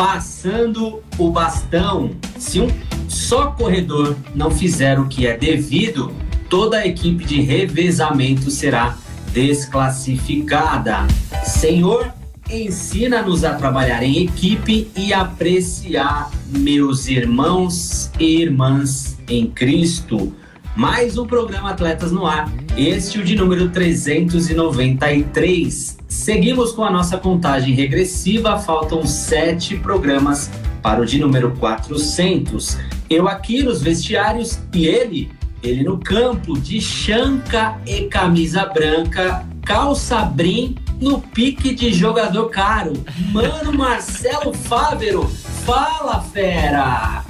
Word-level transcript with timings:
Passando 0.00 1.02
o 1.18 1.30
bastão. 1.30 2.12
Se 2.38 2.58
um 2.58 2.68
só 3.06 3.50
corredor 3.50 4.16
não 4.34 4.50
fizer 4.50 4.98
o 4.98 5.06
que 5.06 5.26
é 5.26 5.36
devido, 5.36 6.10
toda 6.48 6.78
a 6.78 6.86
equipe 6.86 7.22
de 7.22 7.42
revezamento 7.42 8.50
será 8.50 8.96
desclassificada. 9.30 11.06
Senhor, 11.44 12.14
ensina-nos 12.50 13.44
a 13.44 13.52
trabalhar 13.56 14.02
em 14.02 14.24
equipe 14.24 14.90
e 14.96 15.12
apreciar 15.12 16.30
meus 16.48 17.06
irmãos 17.06 18.10
e 18.18 18.40
irmãs 18.40 19.18
em 19.28 19.48
Cristo. 19.48 20.34
Mais 20.80 21.18
um 21.18 21.26
programa 21.26 21.72
Atletas 21.72 22.10
no 22.10 22.24
Ar, 22.24 22.50
este 22.74 23.18
o 23.18 23.22
de 23.22 23.36
número 23.36 23.68
393. 23.68 25.98
Seguimos 26.08 26.72
com 26.72 26.82
a 26.82 26.90
nossa 26.90 27.18
contagem 27.18 27.74
regressiva, 27.74 28.58
faltam 28.58 29.06
sete 29.06 29.76
programas 29.76 30.50
para 30.80 31.02
o 31.02 31.04
de 31.04 31.18
número 31.18 31.50
400. 31.56 32.78
Eu 33.10 33.28
aqui 33.28 33.62
nos 33.62 33.82
vestiários 33.82 34.58
e 34.72 34.86
ele, 34.86 35.30
ele 35.62 35.84
no 35.84 35.98
campo 35.98 36.58
de 36.58 36.80
chanca 36.80 37.78
e 37.86 38.04
camisa 38.04 38.64
branca, 38.64 39.46
calça 39.62 40.22
brim 40.22 40.76
no 40.98 41.20
pique 41.20 41.74
de 41.74 41.92
jogador 41.92 42.48
caro. 42.48 42.94
Mano 43.30 43.74
Marcelo 43.74 44.54
Fávero, 44.54 45.28
fala 45.28 46.22
fera! 46.22 47.29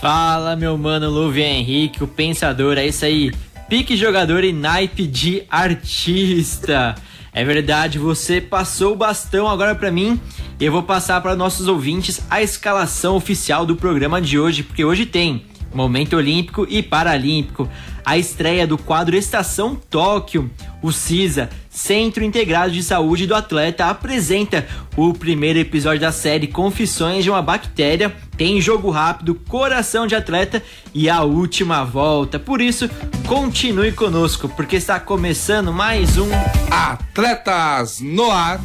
Fala 0.00 0.56
meu 0.56 0.78
mano 0.78 1.10
Luve 1.10 1.42
Henrique, 1.42 2.02
o 2.02 2.06
pensador, 2.06 2.78
é 2.78 2.86
isso 2.86 3.04
aí. 3.04 3.30
Pique 3.68 3.98
jogador 3.98 4.42
e 4.44 4.50
naipe 4.50 5.06
de 5.06 5.42
artista. 5.50 6.94
É 7.34 7.44
verdade, 7.44 7.98
você 7.98 8.40
passou 8.40 8.94
o 8.94 8.96
bastão 8.96 9.46
agora 9.46 9.74
para 9.74 9.90
mim. 9.90 10.18
Eu 10.58 10.72
vou 10.72 10.82
passar 10.82 11.20
para 11.20 11.36
nossos 11.36 11.68
ouvintes 11.68 12.22
a 12.30 12.40
escalação 12.40 13.14
oficial 13.14 13.66
do 13.66 13.76
programa 13.76 14.22
de 14.22 14.38
hoje, 14.38 14.62
porque 14.62 14.86
hoje 14.86 15.04
tem 15.04 15.44
Momento 15.72 16.16
Olímpico 16.16 16.66
e 16.68 16.82
Paralímpico, 16.82 17.68
a 18.04 18.16
estreia 18.16 18.66
do 18.66 18.78
quadro 18.78 19.14
Estação 19.14 19.76
Tóquio. 19.76 20.50
O 20.82 20.90
CISA, 20.90 21.50
Centro 21.68 22.24
Integrado 22.24 22.72
de 22.72 22.82
Saúde 22.82 23.26
do 23.26 23.34
Atleta, 23.34 23.84
apresenta 23.84 24.66
o 24.96 25.12
primeiro 25.12 25.58
episódio 25.58 26.00
da 26.00 26.10
série 26.10 26.46
Confissões 26.46 27.22
de 27.22 27.30
uma 27.30 27.42
Bactéria. 27.42 28.16
Tem 28.40 28.58
jogo 28.58 28.88
rápido, 28.88 29.34
coração 29.34 30.06
de 30.06 30.14
atleta 30.14 30.62
e 30.94 31.10
a 31.10 31.22
última 31.24 31.84
volta. 31.84 32.38
Por 32.38 32.62
isso, 32.62 32.88
continue 33.26 33.92
conosco, 33.92 34.48
porque 34.48 34.76
está 34.76 34.98
começando 34.98 35.74
mais 35.74 36.16
um 36.16 36.30
Atletas 36.70 38.00
no 38.00 38.30
Ar. 38.30 38.58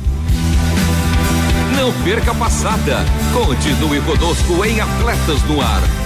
Não 1.76 1.92
perca 2.06 2.31
a 2.31 2.36
passada. 2.36 3.00
Continue 3.34 4.00
conosco 4.00 4.64
em 4.64 4.80
Atletas 4.80 5.44
no 5.44 5.59
Ar. 5.59 6.05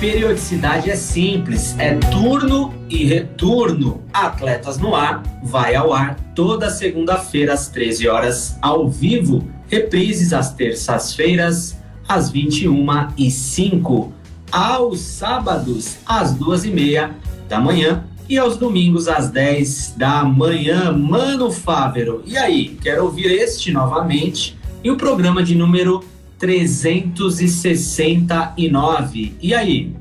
Periodicidade 0.00 0.90
é 0.90 0.96
simples, 0.96 1.74
é 1.78 1.94
turno 1.94 2.74
e 2.88 3.04
retorno. 3.04 4.02
Atletas 4.12 4.78
no 4.78 4.94
Ar 4.94 5.22
vai 5.42 5.74
ao 5.74 5.92
ar 5.92 6.16
toda 6.34 6.68
segunda-feira 6.70 7.54
às 7.54 7.68
13 7.68 8.08
horas 8.08 8.58
ao 8.60 8.88
vivo, 8.88 9.48
reprises 9.68 10.32
às 10.32 10.52
terças-feiras 10.52 11.78
às 12.06 12.30
21 12.30 12.86
e 13.16 13.30
05 13.30 14.12
aos 14.52 15.00
sábados 15.00 15.96
às 16.06 16.34
duas 16.34 16.64
e 16.64 16.70
meia 16.70 17.16
da 17.48 17.58
manhã 17.58 18.04
e 18.28 18.38
aos 18.38 18.56
domingos 18.56 19.08
às 19.08 19.30
10 19.30 19.94
da 19.96 20.22
manhã. 20.24 20.92
Mano 20.92 21.50
Fávero, 21.50 22.22
e 22.26 22.36
aí, 22.36 22.76
quero 22.82 23.04
ouvir 23.04 23.30
este 23.30 23.72
novamente 23.72 24.58
e 24.84 24.90
o 24.90 24.96
programa 24.96 25.42
de 25.42 25.54
número 25.54 26.04
369. 26.38 29.34
E 29.40 29.54
aí? 29.54 29.96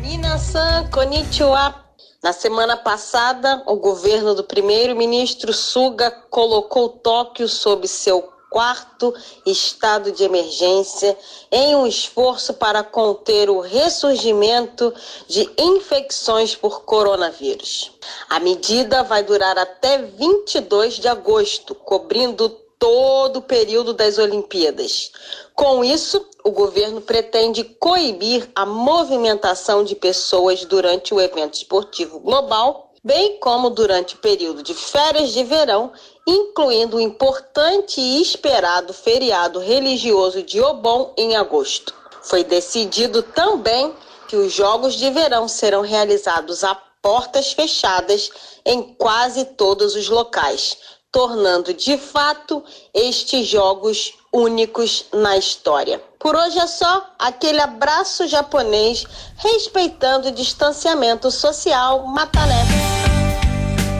Minasan, 0.00 0.88
konnichiwa. 0.90 1.79
Na 2.22 2.34
semana 2.34 2.76
passada, 2.76 3.62
o 3.66 3.76
governo 3.76 4.34
do 4.34 4.44
primeiro-ministro 4.44 5.54
Suga 5.54 6.10
colocou 6.28 6.90
Tóquio 6.90 7.48
sob 7.48 7.88
seu 7.88 8.30
quarto 8.50 9.14
estado 9.46 10.12
de 10.12 10.24
emergência 10.24 11.16
em 11.50 11.74
um 11.74 11.86
esforço 11.86 12.52
para 12.52 12.82
conter 12.82 13.48
o 13.48 13.60
ressurgimento 13.60 14.92
de 15.28 15.48
infecções 15.56 16.54
por 16.54 16.82
coronavírus. 16.82 17.90
A 18.28 18.38
medida 18.38 19.02
vai 19.02 19.22
durar 19.22 19.56
até 19.56 19.98
22 19.98 20.96
de 20.96 21.08
agosto, 21.08 21.74
cobrindo 21.74 22.54
todo 22.80 23.36
o 23.36 23.42
período 23.42 23.92
das 23.92 24.18
Olimpíadas. 24.18 25.12
Com 25.54 25.84
isso, 25.84 26.26
o 26.42 26.50
governo 26.50 27.02
pretende 27.02 27.62
coibir 27.62 28.50
a 28.54 28.64
movimentação 28.64 29.84
de 29.84 29.94
pessoas 29.94 30.64
durante 30.64 31.12
o 31.14 31.20
evento 31.20 31.54
esportivo 31.54 32.18
global, 32.18 32.92
bem 33.04 33.38
como 33.38 33.68
durante 33.68 34.14
o 34.14 34.18
período 34.18 34.62
de 34.62 34.72
férias 34.72 35.32
de 35.32 35.44
verão, 35.44 35.92
incluindo 36.26 36.96
o 36.96 37.00
importante 37.00 38.00
e 38.00 38.22
esperado 38.22 38.94
feriado 38.94 39.58
religioso 39.58 40.42
de 40.42 40.60
Obon 40.60 41.12
em 41.16 41.36
agosto. 41.36 41.94
Foi 42.22 42.42
decidido 42.42 43.22
também 43.22 43.94
que 44.26 44.36
os 44.36 44.52
Jogos 44.52 44.94
de 44.94 45.10
Verão 45.10 45.48
serão 45.48 45.82
realizados 45.82 46.64
a 46.64 46.74
portas 47.02 47.52
fechadas 47.52 48.30
em 48.64 48.94
quase 48.94 49.44
todos 49.44 49.94
os 49.94 50.08
locais, 50.08 50.78
tornando 51.12 51.74
de 51.74 51.98
fato 51.98 52.62
estes 52.94 53.46
jogos 53.46 54.14
únicos 54.32 55.06
na 55.12 55.36
história. 55.36 56.00
Por 56.18 56.36
hoje 56.36 56.58
é 56.58 56.66
só 56.66 57.06
aquele 57.18 57.60
abraço 57.60 58.28
japonês 58.28 59.06
respeitando 59.36 60.28
o 60.28 60.32
distanciamento 60.32 61.30
social. 61.30 62.06
Matané. 62.06 62.64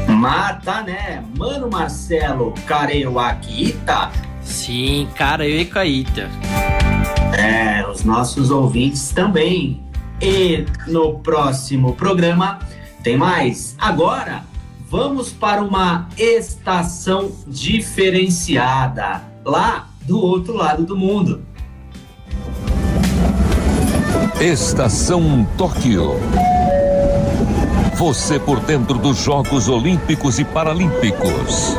Matané, 0.08 1.24
mano 1.36 1.70
Marcelo, 1.70 2.54
Kareuakita. 2.66 4.12
Sim, 4.42 5.08
Kareuakita. 5.16 6.28
É, 7.38 7.88
os 7.88 8.04
nossos 8.04 8.50
ouvintes 8.50 9.10
também. 9.10 9.82
E 10.20 10.66
no 10.86 11.18
próximo 11.20 11.94
programa 11.94 12.58
Tem 13.02 13.16
mais. 13.16 13.74
Agora, 13.78 14.44
vamos 14.90 15.31
para 15.31 15.62
uma 15.62 16.08
estação 16.19 17.31
diferenciada, 17.46 19.22
lá 19.44 19.88
do 20.02 20.20
outro 20.20 20.54
lado 20.54 20.84
do 20.84 20.96
mundo. 20.96 21.42
Estação 24.40 25.46
Tóquio. 25.56 26.14
Você 27.94 28.40
por 28.40 28.58
dentro 28.60 28.98
dos 28.98 29.19
Jogos 29.19 29.69
Olímpicos 29.69 30.40
e 30.40 30.44
Paralímpicos. 30.44 31.76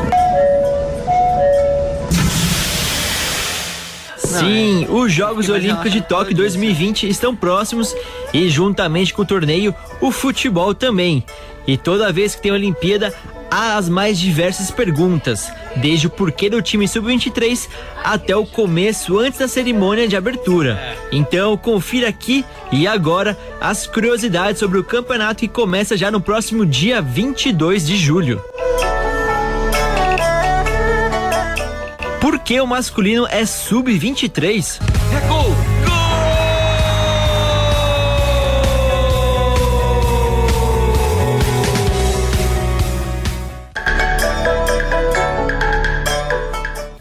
Sim, 4.16 4.86
os 4.88 5.12
Jogos 5.12 5.50
Olímpicos 5.50 5.92
de 5.92 6.00
Tóquio 6.00 6.34
2020 6.34 7.08
estão 7.08 7.36
próximos 7.36 7.94
e, 8.32 8.48
juntamente 8.48 9.12
com 9.12 9.20
o 9.20 9.26
torneio, 9.26 9.74
o 10.00 10.10
futebol 10.10 10.74
também. 10.74 11.22
E 11.66 11.76
toda 11.76 12.12
vez 12.12 12.34
que 12.34 12.42
tem 12.42 12.52
Olimpíada, 12.52 13.14
há 13.50 13.76
as 13.76 13.88
mais 13.88 14.18
diversas 14.18 14.70
perguntas, 14.70 15.52
desde 15.76 16.06
o 16.06 16.10
porquê 16.10 16.48
do 16.48 16.62
time 16.62 16.88
sub-23 16.88 17.68
até 18.02 18.34
o 18.34 18.46
começo 18.46 19.18
antes 19.18 19.38
da 19.38 19.46
cerimônia 19.46 20.08
de 20.08 20.16
abertura. 20.16 20.96
Então, 21.12 21.56
confira 21.56 22.08
aqui 22.08 22.44
e 22.72 22.86
agora 22.86 23.38
as 23.60 23.86
curiosidades 23.86 24.58
sobre 24.58 24.78
o 24.78 24.84
campeonato 24.84 25.40
que 25.40 25.48
começa 25.48 25.96
já 25.96 26.10
no 26.10 26.20
próximo 26.20 26.64
dia 26.64 27.02
22 27.02 27.86
de 27.86 27.96
julho. 27.96 28.42
Por 32.20 32.38
que 32.38 32.60
o 32.60 32.66
masculino 32.66 33.26
é 33.26 33.44
sub-23? 33.44 34.80
É 35.14 35.28
gol! 35.28 35.61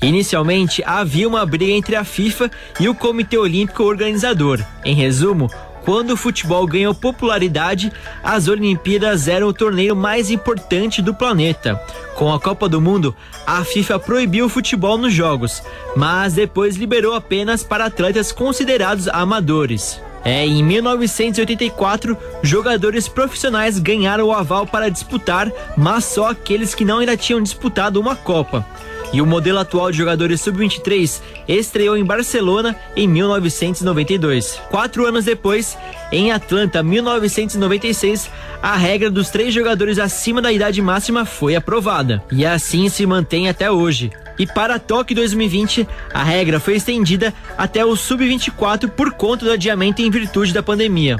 Inicialmente 0.01 0.81
havia 0.83 1.27
uma 1.27 1.45
briga 1.45 1.71
entre 1.71 1.95
a 1.95 2.03
FIFA 2.03 2.49
e 2.79 2.89
o 2.89 2.95
Comitê 2.95 3.37
Olímpico 3.37 3.83
Organizador. 3.83 4.59
Em 4.83 4.95
resumo, 4.95 5.49
quando 5.83 6.11
o 6.11 6.17
futebol 6.17 6.65
ganhou 6.65 6.93
popularidade, 6.93 7.91
as 8.23 8.47
Olimpíadas 8.47 9.27
eram 9.27 9.47
o 9.47 9.53
torneio 9.53 9.95
mais 9.95 10.31
importante 10.31 11.01
do 11.01 11.13
planeta. 11.13 11.79
Com 12.15 12.33
a 12.33 12.39
Copa 12.39 12.67
do 12.67 12.81
Mundo, 12.81 13.15
a 13.45 13.63
FIFA 13.63 13.99
proibiu 13.99 14.45
o 14.45 14.49
futebol 14.49 14.97
nos 14.97 15.13
Jogos, 15.13 15.61
mas 15.95 16.33
depois 16.33 16.75
liberou 16.75 17.13
apenas 17.13 17.63
para 17.63 17.85
atletas 17.85 18.31
considerados 18.31 19.07
amadores. 19.07 20.01
É, 20.23 20.45
em 20.45 20.63
1984, 20.63 22.15
jogadores 22.43 23.07
profissionais 23.07 23.79
ganharam 23.79 24.27
o 24.27 24.31
aval 24.31 24.67
para 24.67 24.89
disputar, 24.89 25.51
mas 25.75 26.05
só 26.05 26.29
aqueles 26.29 26.75
que 26.75 26.85
não 26.85 26.99
ainda 26.99 27.17
tinham 27.17 27.41
disputado 27.41 27.99
uma 27.99 28.15
Copa. 28.15 28.65
E 29.13 29.21
o 29.21 29.25
modelo 29.25 29.59
atual 29.59 29.91
de 29.91 29.97
jogadores 29.97 30.41
sub-23 30.41 31.21
estreou 31.47 31.97
em 31.97 32.05
Barcelona 32.05 32.75
em 32.95 33.07
1992. 33.07 34.61
Quatro 34.69 35.05
anos 35.05 35.25
depois, 35.25 35.77
em 36.11 36.31
Atlanta, 36.31 36.81
1996, 36.81 38.29
a 38.61 38.75
regra 38.77 39.09
dos 39.09 39.29
três 39.29 39.53
jogadores 39.53 39.99
acima 39.99 40.41
da 40.41 40.51
idade 40.51 40.81
máxima 40.81 41.25
foi 41.25 41.55
aprovada. 41.55 42.23
E 42.31 42.45
assim 42.45 42.87
se 42.87 43.05
mantém 43.05 43.49
até 43.49 43.69
hoje. 43.69 44.11
E 44.39 44.47
para 44.47 44.79
Tóquio 44.79 45.15
2020, 45.15 45.87
a 46.13 46.23
regra 46.23 46.59
foi 46.59 46.75
estendida 46.75 47.33
até 47.57 47.85
o 47.85 47.95
sub-24 47.95 48.89
por 48.89 49.11
conta 49.11 49.45
do 49.45 49.51
adiamento 49.51 50.01
em 50.01 50.09
virtude 50.09 50.53
da 50.53 50.63
pandemia. 50.63 51.19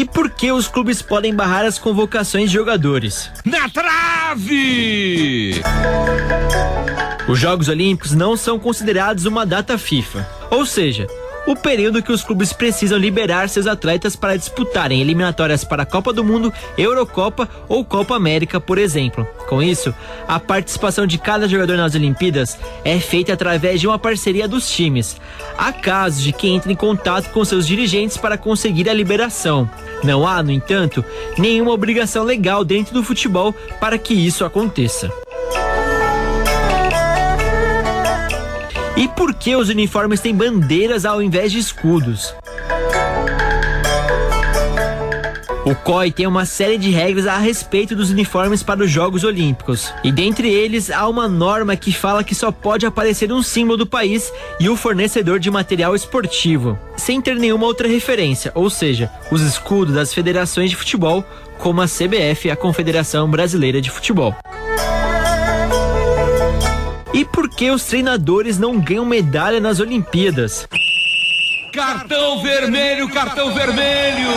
E 0.00 0.04
por 0.06 0.30
que 0.30 0.50
os 0.50 0.66
clubes 0.66 1.02
podem 1.02 1.34
barrar 1.34 1.66
as 1.66 1.78
convocações 1.78 2.50
de 2.50 2.56
jogadores? 2.56 3.30
Na 3.44 3.68
trave! 3.68 5.60
Os 7.28 7.38
Jogos 7.38 7.68
Olímpicos 7.68 8.12
não 8.12 8.34
são 8.34 8.58
considerados 8.58 9.26
uma 9.26 9.44
data 9.44 9.76
FIFA. 9.76 10.26
Ou 10.50 10.64
seja, 10.64 11.06
o 11.46 11.56
período 11.56 12.02
que 12.02 12.12
os 12.12 12.22
clubes 12.22 12.52
precisam 12.52 12.98
liberar 12.98 13.48
seus 13.48 13.66
atletas 13.66 14.14
para 14.14 14.36
disputarem 14.36 15.00
eliminatórias 15.00 15.64
para 15.64 15.82
a 15.82 15.86
Copa 15.86 16.12
do 16.12 16.24
Mundo, 16.24 16.52
Eurocopa 16.76 17.48
ou 17.68 17.84
Copa 17.84 18.14
América, 18.14 18.60
por 18.60 18.78
exemplo. 18.78 19.26
Com 19.48 19.62
isso, 19.62 19.94
a 20.28 20.38
participação 20.38 21.06
de 21.06 21.18
cada 21.18 21.48
jogador 21.48 21.76
nas 21.76 21.94
Olimpíadas 21.94 22.58
é 22.84 22.98
feita 23.00 23.32
através 23.32 23.80
de 23.80 23.86
uma 23.86 23.98
parceria 23.98 24.46
dos 24.46 24.70
times. 24.70 25.16
Há 25.56 25.72
casos 25.72 26.22
de 26.22 26.32
que 26.32 26.48
entre 26.48 26.72
em 26.72 26.76
contato 26.76 27.30
com 27.30 27.44
seus 27.44 27.66
dirigentes 27.66 28.16
para 28.16 28.38
conseguir 28.38 28.88
a 28.88 28.94
liberação. 28.94 29.68
Não 30.02 30.26
há, 30.26 30.42
no 30.42 30.50
entanto, 30.50 31.04
nenhuma 31.36 31.72
obrigação 31.72 32.24
legal 32.24 32.64
dentro 32.64 32.94
do 32.94 33.02
futebol 33.02 33.54
para 33.80 33.98
que 33.98 34.14
isso 34.14 34.44
aconteça. 34.44 35.10
E 39.00 39.08
por 39.08 39.32
que 39.32 39.56
os 39.56 39.70
uniformes 39.70 40.20
têm 40.20 40.34
bandeiras 40.34 41.06
ao 41.06 41.22
invés 41.22 41.50
de 41.50 41.58
escudos? 41.58 42.34
O 45.64 45.74
COI 45.74 46.12
tem 46.12 46.26
uma 46.26 46.44
série 46.44 46.76
de 46.76 46.90
regras 46.90 47.26
a 47.26 47.38
respeito 47.38 47.96
dos 47.96 48.10
uniformes 48.10 48.62
para 48.62 48.82
os 48.82 48.90
Jogos 48.90 49.24
Olímpicos. 49.24 49.90
E 50.04 50.12
dentre 50.12 50.50
eles 50.50 50.90
há 50.90 51.08
uma 51.08 51.26
norma 51.26 51.76
que 51.76 51.94
fala 51.94 52.22
que 52.22 52.34
só 52.34 52.52
pode 52.52 52.84
aparecer 52.84 53.32
um 53.32 53.42
símbolo 53.42 53.78
do 53.78 53.86
país 53.86 54.30
e 54.60 54.68
o 54.68 54.76
fornecedor 54.76 55.38
de 55.38 55.50
material 55.50 55.96
esportivo, 55.96 56.78
sem 56.94 57.22
ter 57.22 57.36
nenhuma 57.36 57.64
outra 57.64 57.88
referência, 57.88 58.52
ou 58.54 58.68
seja, 58.68 59.10
os 59.30 59.40
escudos 59.40 59.94
das 59.94 60.12
federações 60.12 60.68
de 60.68 60.76
futebol, 60.76 61.24
como 61.56 61.80
a 61.80 61.86
CBF, 61.86 62.50
a 62.50 62.56
Confederação 62.56 63.30
Brasileira 63.30 63.80
de 63.80 63.90
Futebol. 63.90 64.36
E 67.12 67.24
por 67.24 67.48
que 67.48 67.70
os 67.70 67.84
treinadores 67.84 68.56
não 68.56 68.78
ganham 68.78 69.04
medalha 69.04 69.58
nas 69.58 69.80
Olimpíadas? 69.80 70.68
Cartão 71.72 72.40
vermelho, 72.40 73.08
cartão 73.08 73.52
vermelho! 73.52 74.30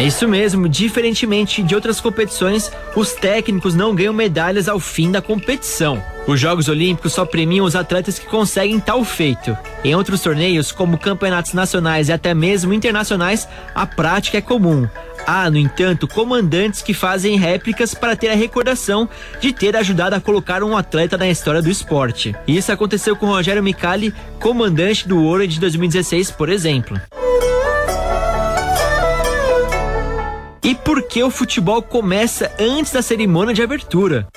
É 0.00 0.04
isso 0.04 0.26
mesmo, 0.26 0.66
diferentemente 0.66 1.62
de 1.62 1.74
outras 1.74 2.00
competições, 2.00 2.72
os 2.96 3.12
técnicos 3.12 3.74
não 3.74 3.94
ganham 3.94 4.14
medalhas 4.14 4.66
ao 4.66 4.80
fim 4.80 5.12
da 5.12 5.20
competição. 5.20 6.02
Os 6.26 6.40
Jogos 6.40 6.68
Olímpicos 6.68 7.12
só 7.12 7.26
premiam 7.26 7.66
os 7.66 7.76
atletas 7.76 8.18
que 8.18 8.24
conseguem 8.24 8.80
tal 8.80 9.04
feito. 9.04 9.54
Em 9.84 9.94
outros 9.94 10.22
torneios, 10.22 10.72
como 10.72 10.96
campeonatos 10.96 11.52
nacionais 11.52 12.08
e 12.08 12.12
até 12.12 12.32
mesmo 12.32 12.72
internacionais, 12.72 13.46
a 13.74 13.86
prática 13.86 14.38
é 14.38 14.40
comum. 14.40 14.88
Há, 15.26 15.50
no 15.50 15.58
entanto, 15.58 16.08
comandantes 16.08 16.80
que 16.80 16.94
fazem 16.94 17.36
réplicas 17.36 17.92
para 17.92 18.16
ter 18.16 18.28
a 18.28 18.34
recordação 18.34 19.06
de 19.38 19.52
ter 19.52 19.76
ajudado 19.76 20.16
a 20.16 20.20
colocar 20.20 20.62
um 20.62 20.78
atleta 20.78 21.18
na 21.18 21.28
história 21.28 21.60
do 21.60 21.68
esporte. 21.68 22.34
Isso 22.48 22.72
aconteceu 22.72 23.14
com 23.14 23.26
Rogério 23.26 23.62
Micali, 23.62 24.14
comandante 24.38 25.06
do 25.06 25.22
Ouro 25.22 25.46
de 25.46 25.60
2016, 25.60 26.30
por 26.30 26.48
exemplo. 26.48 26.98
E 30.62 30.74
por 30.74 31.02
que 31.02 31.22
o 31.22 31.30
futebol 31.30 31.80
começa 31.80 32.52
antes 32.58 32.92
da 32.92 33.00
cerimônia 33.00 33.54
de 33.54 33.62
abertura? 33.62 34.28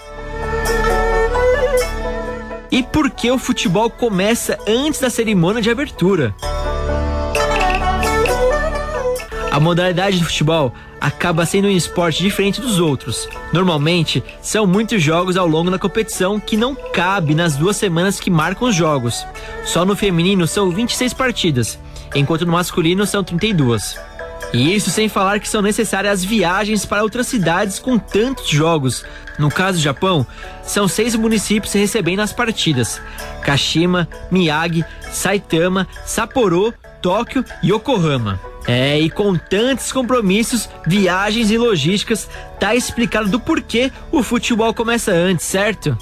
E 2.71 2.81
por 2.81 3.09
que 3.09 3.29
o 3.29 3.37
futebol 3.37 3.89
começa 3.89 4.57
antes 4.65 5.01
da 5.01 5.09
cerimônia 5.09 5.61
de 5.61 5.69
abertura? 5.69 6.33
A 9.51 9.59
modalidade 9.59 10.17
de 10.17 10.23
futebol 10.23 10.73
acaba 10.99 11.45
sendo 11.45 11.67
um 11.67 11.71
esporte 11.71 12.23
diferente 12.23 12.61
dos 12.61 12.79
outros. 12.79 13.27
Normalmente, 13.51 14.23
são 14.41 14.65
muitos 14.65 15.03
jogos 15.03 15.35
ao 15.35 15.45
longo 15.45 15.69
da 15.69 15.77
competição 15.77 16.39
que 16.39 16.55
não 16.55 16.73
cabe 16.73 17.35
nas 17.35 17.57
duas 17.57 17.75
semanas 17.75 18.19
que 18.19 18.31
marcam 18.31 18.69
os 18.69 18.75
jogos. 18.75 19.25
Só 19.65 19.83
no 19.83 19.95
feminino 19.95 20.47
são 20.47 20.71
26 20.71 21.13
partidas, 21.13 21.77
enquanto 22.15 22.45
no 22.45 22.53
masculino 22.53 23.05
são 23.05 23.23
32. 23.23 23.99
E 24.53 24.75
isso 24.75 24.91
sem 24.91 25.09
falar 25.09 25.39
que 25.39 25.49
são 25.49 25.63
necessárias 25.63 26.23
viagens 26.23 26.85
para 26.85 27.01
outras 27.01 27.25
cidades 27.25 27.79
com 27.79 27.97
tantos 27.97 28.47
jogos. 28.47 29.03
No 29.39 29.49
caso 29.49 29.79
do 29.79 29.83
Japão, 29.83 30.25
são 30.61 30.87
seis 30.87 31.15
municípios 31.15 31.73
recebendo 31.73 32.19
as 32.19 32.31
partidas: 32.31 33.01
Kashima, 33.41 34.07
Miyagi, 34.29 34.85
Saitama, 35.11 35.87
Sapporo, 36.05 36.71
Tóquio 37.01 37.43
e 37.63 37.71
Yokohama. 37.71 38.39
É, 38.65 38.97
e 38.97 39.09
com 39.09 39.35
tantos 39.35 39.91
compromissos, 39.91 40.69
viagens 40.87 41.51
e 41.51 41.57
logísticas, 41.57 42.29
tá 42.59 42.73
explicado 42.73 43.27
do 43.27 43.39
porquê 43.39 43.91
o 44.09 44.23
futebol 44.23 44.73
começa 44.73 45.11
antes, 45.11 45.45
certo? 45.45 45.97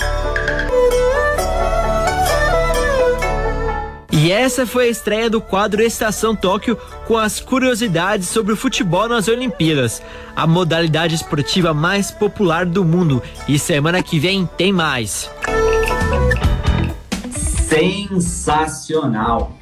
E 4.24 4.32
essa 4.32 4.68
foi 4.68 4.86
a 4.86 4.90
estreia 4.90 5.32
do 5.32 5.42
quadro 5.42 5.82
Estação 5.82 6.36
Tóquio 6.36 6.78
com 7.08 7.18
as 7.18 7.40
curiosidades 7.40 8.28
sobre 8.28 8.54
o 8.54 8.56
futebol 8.56 9.10
nas 9.10 9.28
Olimpíadas, 9.28 10.00
a 10.36 10.46
modalidade 10.46 11.16
esportiva 11.16 11.74
mais 11.74 12.12
popular 12.12 12.64
do 12.64 12.86
mundo. 12.86 13.20
E 13.48 13.58
semana 13.58 14.04
que 14.04 14.20
vem 14.20 14.46
tem 14.46 14.72
mais. 14.72 15.28
Sensacional! 17.68 19.58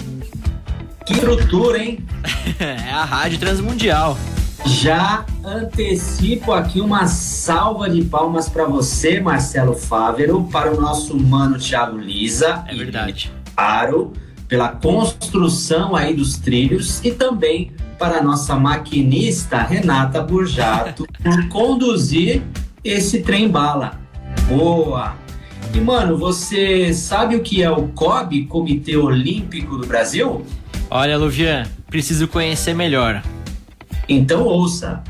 Que 1.05 1.13
estrutura, 1.13 1.81
hein? 1.81 2.05
é 2.59 2.91
a 2.91 3.05
Rádio 3.05 3.39
Transmundial. 3.39 4.17
Já 4.65 5.25
antecipo 5.41 6.51
aqui 6.51 6.81
uma 6.81 7.07
salva 7.07 7.89
de 7.89 8.03
palmas 8.03 8.49
para 8.49 8.65
você, 8.65 9.21
Marcelo 9.21 9.73
Fávero, 9.73 10.43
para 10.51 10.75
o 10.75 10.81
nosso 10.81 11.17
mano 11.17 11.57
Thiago 11.57 11.97
Lisa. 11.97 12.65
É 12.67 12.75
verdade. 12.75 13.31
Claro, 13.55 14.11
pela 14.49 14.69
construção 14.69 15.95
aí 15.95 16.15
dos 16.15 16.37
trilhos 16.37 16.99
e 17.05 17.11
também 17.11 17.71
para 17.99 18.17
a 18.17 18.23
nossa 18.23 18.55
maquinista 18.55 19.61
Renata 19.61 20.21
Burjato 20.23 21.05
por 21.23 21.47
conduzir 21.47 22.41
esse 22.83 23.21
trem 23.21 23.47
bala. 23.47 23.99
Boa! 24.47 25.15
E 25.73 25.79
mano, 25.79 26.17
você 26.17 26.91
sabe 26.93 27.35
o 27.35 27.41
que 27.41 27.61
é 27.61 27.69
o 27.69 27.89
COB, 27.89 28.47
Comitê 28.47 28.97
Olímpico 28.97 29.77
do 29.77 29.85
Brasil? 29.85 30.43
Olha, 30.89 31.15
Luvian, 31.15 31.67
preciso 31.87 32.27
conhecer 32.27 32.73
melhor. 32.73 33.21
Então 34.07 34.43
ouça. 34.43 35.03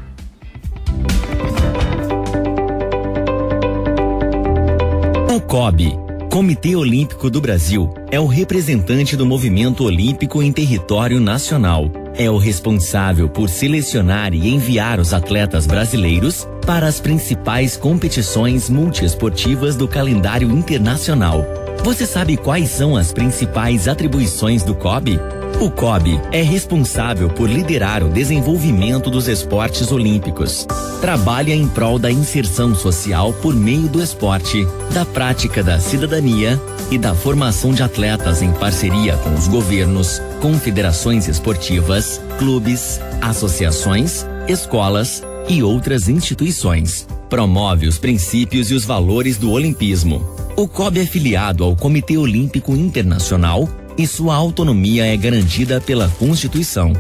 O 5.34 5.40
COB, 5.42 5.98
Comitê 6.30 6.76
Olímpico 6.76 7.28
do 7.28 7.42
Brasil, 7.42 7.92
é 8.12 8.20
o 8.20 8.28
representante 8.28 9.18
do 9.18 9.26
movimento 9.26 9.84
olímpico 9.84 10.44
em 10.44 10.52
território 10.52 11.20
nacional. 11.20 11.90
É 12.16 12.30
o 12.30 12.38
responsável 12.38 13.28
por 13.28 13.50
selecionar 13.50 14.32
e 14.32 14.48
enviar 14.48 15.00
os 15.00 15.12
atletas 15.12 15.66
brasileiros 15.66 16.48
para 16.68 16.86
as 16.86 17.00
principais 17.00 17.76
competições 17.76 18.70
multiesportivas 18.70 19.76
do 19.76 19.88
calendário 19.88 20.52
internacional. 20.52 21.44
Você 21.84 22.06
sabe 22.06 22.38
quais 22.38 22.70
são 22.70 22.96
as 22.96 23.12
principais 23.12 23.88
atribuições 23.88 24.62
do 24.62 24.76
COB? 24.76 25.20
O 25.62 25.70
COB 25.70 26.22
é 26.32 26.42
responsável 26.42 27.30
por 27.30 27.50
liderar 27.50 28.02
o 28.02 28.08
desenvolvimento 28.08 29.10
dos 29.10 29.28
esportes 29.28 29.92
olímpicos. 29.92 30.66
Trabalha 31.02 31.54
em 31.54 31.68
prol 31.68 32.00
da 32.00 32.10
inserção 32.10 32.74
social 32.74 33.34
por 33.34 33.54
meio 33.54 33.90
do 33.90 34.02
esporte, 34.02 34.66
da 34.94 35.04
prática 35.04 35.62
da 35.62 35.78
cidadania 35.78 36.58
e 36.90 36.98
da 36.98 37.14
formação 37.14 37.74
de 37.74 37.84
atletas 37.84 38.42
em 38.42 38.54
parceria 38.54 39.18
com 39.18 39.34
os 39.34 39.50
governos, 39.50 40.22
confederações 40.42 41.28
esportivas, 41.28 42.22
clubes, 42.38 43.02
associações, 43.22 44.26
escolas 44.48 45.22
e 45.50 45.62
outras 45.62 46.08
instituições. 46.08 47.06
Promove 47.30 47.86
os 47.86 47.98
princípios 47.98 48.72
e 48.72 48.74
os 48.74 48.86
valores 48.86 49.38
do 49.38 49.52
olimpismo. 49.52 50.26
O 50.56 50.70
COB 50.70 51.02
é 51.02 51.06
filiado 51.06 51.66
ao 51.66 51.76
Comitê 51.76 52.18
Olímpico 52.18 52.74
Internacional 52.74 53.68
e 54.00 54.08
sua 54.08 54.34
autonomia 54.34 55.06
é 55.06 55.18
garantida 55.18 55.82
pela 55.82 56.08
Constituição. 56.08 56.94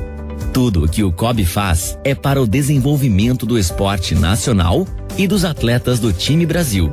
Tudo 0.51 0.83
o 0.83 0.87
que 0.89 1.01
o 1.01 1.13
COB 1.13 1.45
faz 1.45 1.97
é 2.03 2.13
para 2.13 2.41
o 2.41 2.45
desenvolvimento 2.45 3.45
do 3.45 3.57
esporte 3.57 4.13
nacional 4.13 4.85
e 5.17 5.25
dos 5.25 5.45
atletas 5.45 5.97
do 5.97 6.11
time 6.11 6.45
Brasil. 6.45 6.91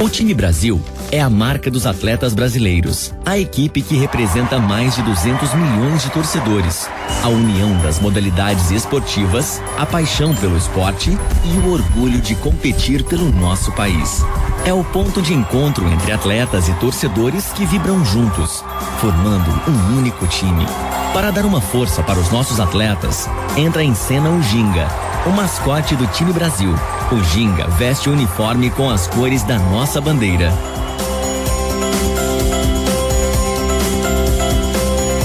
O 0.00 0.08
time 0.08 0.34
Brasil 0.34 0.82
é 1.12 1.20
a 1.20 1.30
marca 1.30 1.70
dos 1.70 1.86
atletas 1.86 2.34
brasileiros, 2.34 3.14
a 3.24 3.38
equipe 3.38 3.80
que 3.80 3.96
representa 3.96 4.58
mais 4.58 4.96
de 4.96 5.02
200 5.02 5.54
milhões 5.54 6.02
de 6.02 6.10
torcedores, 6.10 6.88
a 7.22 7.28
união 7.28 7.78
das 7.80 8.00
modalidades 8.00 8.72
esportivas, 8.72 9.62
a 9.78 9.86
paixão 9.86 10.34
pelo 10.34 10.56
esporte 10.56 11.10
e 11.44 11.58
o 11.58 11.70
orgulho 11.70 12.20
de 12.20 12.34
competir 12.34 13.04
pelo 13.04 13.30
nosso 13.30 13.70
país. 13.70 14.24
É 14.68 14.74
o 14.74 14.84
ponto 14.84 15.22
de 15.22 15.32
encontro 15.32 15.90
entre 15.90 16.12
atletas 16.12 16.68
e 16.68 16.74
torcedores 16.74 17.50
que 17.54 17.64
vibram 17.64 18.04
juntos, 18.04 18.62
formando 19.00 19.50
um 19.66 19.96
único 19.96 20.26
time. 20.26 20.66
Para 21.14 21.30
dar 21.30 21.46
uma 21.46 21.58
força 21.58 22.02
para 22.02 22.18
os 22.18 22.30
nossos 22.30 22.60
atletas, 22.60 23.26
entra 23.56 23.82
em 23.82 23.94
cena 23.94 24.28
o 24.28 24.42
Ginga, 24.42 24.86
o 25.24 25.30
mascote 25.30 25.96
do 25.96 26.06
time 26.08 26.34
Brasil. 26.34 26.74
O 27.10 27.24
Ginga 27.32 27.66
veste 27.78 28.10
o 28.10 28.12
uniforme 28.12 28.68
com 28.68 28.90
as 28.90 29.06
cores 29.06 29.42
da 29.42 29.58
nossa 29.58 30.02
bandeira. 30.02 30.52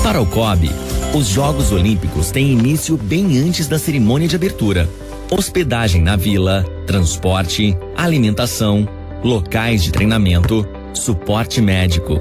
Para 0.03 0.21
o 0.21 0.25
COB, 0.25 0.71
os 1.13 1.27
Jogos 1.27 1.73
Olímpicos 1.73 2.31
têm 2.31 2.53
início 2.53 2.95
bem 2.95 3.39
antes 3.39 3.67
da 3.67 3.77
cerimônia 3.77 4.29
de 4.29 4.37
abertura. 4.37 4.89
Hospedagem 5.29 6.01
na 6.01 6.15
vila, 6.15 6.63
transporte, 6.87 7.77
alimentação, 7.97 8.87
locais 9.23 9.81
de 9.81 9.91
treinamento, 9.91 10.67
suporte 10.93 11.61
médico. 11.61 12.19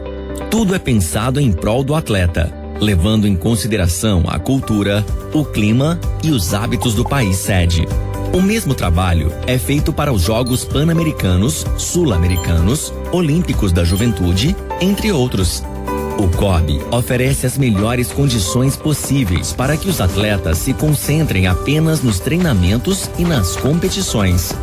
Tudo 0.51 0.75
é 0.75 0.79
pensado 0.79 1.41
em 1.41 1.53
prol 1.53 1.83
do 1.83 1.95
atleta, 1.95 2.53
levando 2.81 3.27
em 3.27 3.35
consideração 3.35 4.25
a 4.29 4.39
cultura, 4.39 5.05
o 5.35 5.45
clima 5.45 5.99
e 6.23 6.31
os 6.31 6.55
hábitos 6.55 6.95
do 6.95 7.05
país 7.05 7.37
sede. 7.37 7.87
O 8.33 8.41
mesmo 8.41 8.75
trabalho 8.75 9.33
é 9.47 9.59
feito 9.59 9.93
para 9.93 10.13
os 10.13 10.23
Jogos 10.23 10.65
Pan-Americanos, 10.65 11.67
Sul-Americanos, 11.77 12.93
Olímpicos 13.13 13.73
da 13.73 13.85
Juventude, 13.85 14.57
entre 14.81 15.13
outros. 15.13 15.63
O 16.19 16.29
COB 16.37 16.81
oferece 16.93 17.47
as 17.47 17.59
melhores 17.59 18.13
condições 18.13 18.77
possíveis 18.77 19.53
para 19.53 19.77
que 19.77 19.89
os 19.89 20.01
atletas 20.01 20.59
se 20.59 20.73
concentrem 20.73 21.47
apenas 21.47 22.03
nos 22.03 22.21
treinamentos 22.21 23.11
e 23.19 23.25
nas 23.25 23.57
competições. 23.57 24.55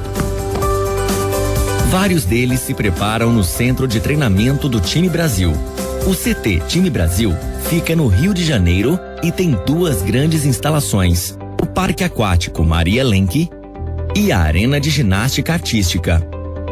Vários 1.89 2.23
deles 2.23 2.59
se 2.59 2.75
preparam 2.75 3.33
no 3.33 3.43
centro 3.43 3.87
de 3.87 3.99
treinamento 3.99 4.69
do 4.69 4.79
Time 4.79 5.09
Brasil. 5.09 5.51
O 6.05 6.13
CT 6.13 6.61
Time 6.67 6.87
Brasil 6.87 7.35
fica 7.67 7.95
no 7.95 8.07
Rio 8.07 8.31
de 8.31 8.45
Janeiro 8.45 8.99
e 9.23 9.31
tem 9.31 9.57
duas 9.65 10.03
grandes 10.03 10.45
instalações: 10.45 11.35
o 11.59 11.65
Parque 11.65 12.03
Aquático 12.03 12.63
Maria 12.63 13.03
Lenk 13.03 13.49
e 14.15 14.31
a 14.31 14.37
Arena 14.37 14.79
de 14.79 14.91
Ginástica 14.91 15.53
Artística. 15.53 16.23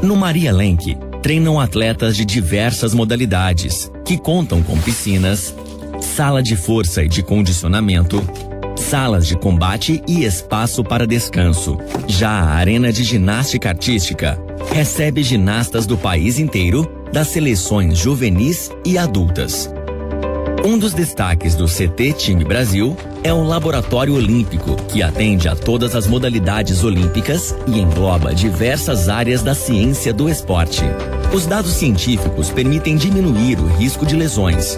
No 0.04 0.16
Maria 0.16 0.54
Lenk, 0.54 0.96
treinam 1.24 1.60
atletas 1.60 2.16
de 2.16 2.24
diversas 2.24 2.94
modalidades, 2.94 3.92
que 4.06 4.20
contam 4.20 4.62
com 4.62 4.80
piscinas, 4.80 5.52
sala 6.00 6.44
de 6.44 6.56
força 6.56 7.04
e 7.04 7.10
de 7.10 7.24
condicionamento, 7.24 8.22
salas 8.80 9.28
de 9.28 9.36
combate 9.36 10.02
e 10.08 10.24
espaço 10.24 10.84
para 10.84 11.08
descanso. 11.08 11.78
Já 12.08 12.30
a 12.30 12.56
Arena 12.56 12.92
de 12.92 13.04
Ginástica 13.04 13.70
Artística 13.70 14.40
recebe 14.72 15.24
ginastas 15.24 15.86
do 15.86 15.98
país 15.98 16.40
inteiro, 16.40 16.90
das 17.12 17.30
seleções 17.30 17.98
juvenis 17.98 18.72
e 18.86 18.98
adultas. 18.98 19.72
Um 20.66 20.78
dos 20.78 20.94
destaques 20.94 21.56
do 21.56 21.66
CT 21.66 22.14
Time 22.14 22.44
Brasil 22.44 22.98
é 23.24 23.32
o 23.32 23.44
Laboratório 23.44 24.16
Olímpico, 24.16 24.76
que 24.90 25.02
atende 25.02 25.48
a 25.48 25.56
todas 25.56 25.96
as 25.96 26.08
modalidades 26.08 26.84
olímpicas 26.84 27.56
e 27.68 27.80
engloba 27.80 28.36
diversas 28.36 29.08
áreas 29.08 29.42
da 29.42 29.56
ciência 29.56 30.14
do 30.14 30.28
esporte. 30.28 30.84
Os 31.34 31.46
dados 31.46 31.74
científicos 31.74 32.50
permitem 32.50 32.98
diminuir 32.98 33.60
o 33.60 33.68
risco 33.68 34.06
de 34.06 34.16
lesões, 34.16 34.78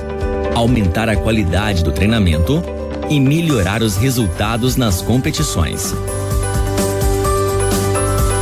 aumentar 0.55 1.09
a 1.09 1.15
qualidade 1.15 1.83
do 1.83 1.91
treinamento 1.91 2.63
e 3.09 3.19
melhorar 3.19 3.81
os 3.81 3.97
resultados 3.97 4.75
nas 4.75 5.01
competições. 5.01 5.93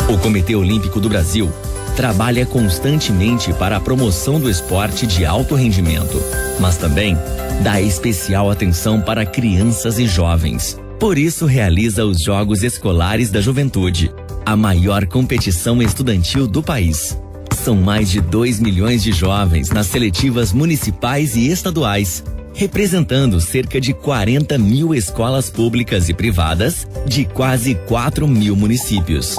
O 0.09 0.17
Comitê 0.17 0.55
Olímpico 0.55 1.00
do 1.00 1.09
Brasil 1.09 1.51
trabalha 1.95 2.45
constantemente 2.45 3.51
para 3.53 3.77
a 3.77 3.79
promoção 3.79 4.39
do 4.39 4.50
esporte 4.50 5.07
de 5.07 5.25
alto 5.25 5.55
rendimento, 5.55 6.21
mas 6.59 6.77
também 6.77 7.17
dá 7.63 7.81
especial 7.81 8.51
atenção 8.51 9.01
para 9.01 9.25
crianças 9.25 9.97
e 9.97 10.07
jovens. 10.07 10.79
Por 11.00 11.17
isso 11.17 11.45
realiza 11.45 12.05
os 12.05 12.21
Jogos 12.21 12.63
Escolares 12.63 13.29
da 13.29 13.41
Juventude, 13.41 14.12
a 14.45 14.55
maior 14.55 15.05
competição 15.07 15.81
estudantil 15.81 16.47
do 16.47 16.63
país. 16.63 17.17
São 17.63 17.75
mais 17.75 18.09
de 18.09 18.21
2 18.21 18.59
milhões 18.59 19.03
de 19.03 19.12
jovens 19.12 19.69
nas 19.69 19.88
seletivas 19.88 20.53
municipais 20.53 21.36
e 21.36 21.50
estaduais, 21.50 22.24
representando 22.58 23.40
cerca 23.40 23.80
de 23.80 23.94
40 23.94 24.58
mil 24.58 24.94
escolas 24.94 25.48
públicas 25.48 26.10
e 26.10 26.14
privadas 26.14 26.88
de 27.06 27.24
quase 27.24 27.76
4 27.76 28.28
mil 28.28 28.56
municípios. 28.56 29.38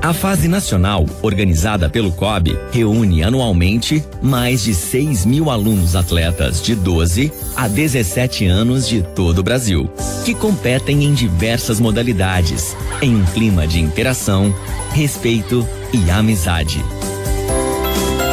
A 0.00 0.14
fase 0.14 0.48
nacional, 0.48 1.04
organizada 1.20 1.90
pelo 1.90 2.10
COB, 2.12 2.56
reúne 2.72 3.22
anualmente 3.22 4.02
mais 4.22 4.62
de 4.62 4.72
6 4.72 5.26
mil 5.26 5.50
alunos 5.50 5.94
atletas 5.94 6.62
de 6.62 6.74
12 6.74 7.30
a 7.54 7.68
17 7.68 8.46
anos 8.46 8.88
de 8.88 9.02
todo 9.02 9.40
o 9.40 9.42
Brasil, 9.42 9.90
que 10.24 10.34
competem 10.34 11.04
em 11.04 11.12
diversas 11.12 11.78
modalidades, 11.78 12.74
em 13.02 13.14
um 13.14 13.24
clima 13.26 13.66
de 13.66 13.80
interação, 13.80 14.54
respeito 14.92 15.66
e 15.92 16.10
amizade. 16.10 16.82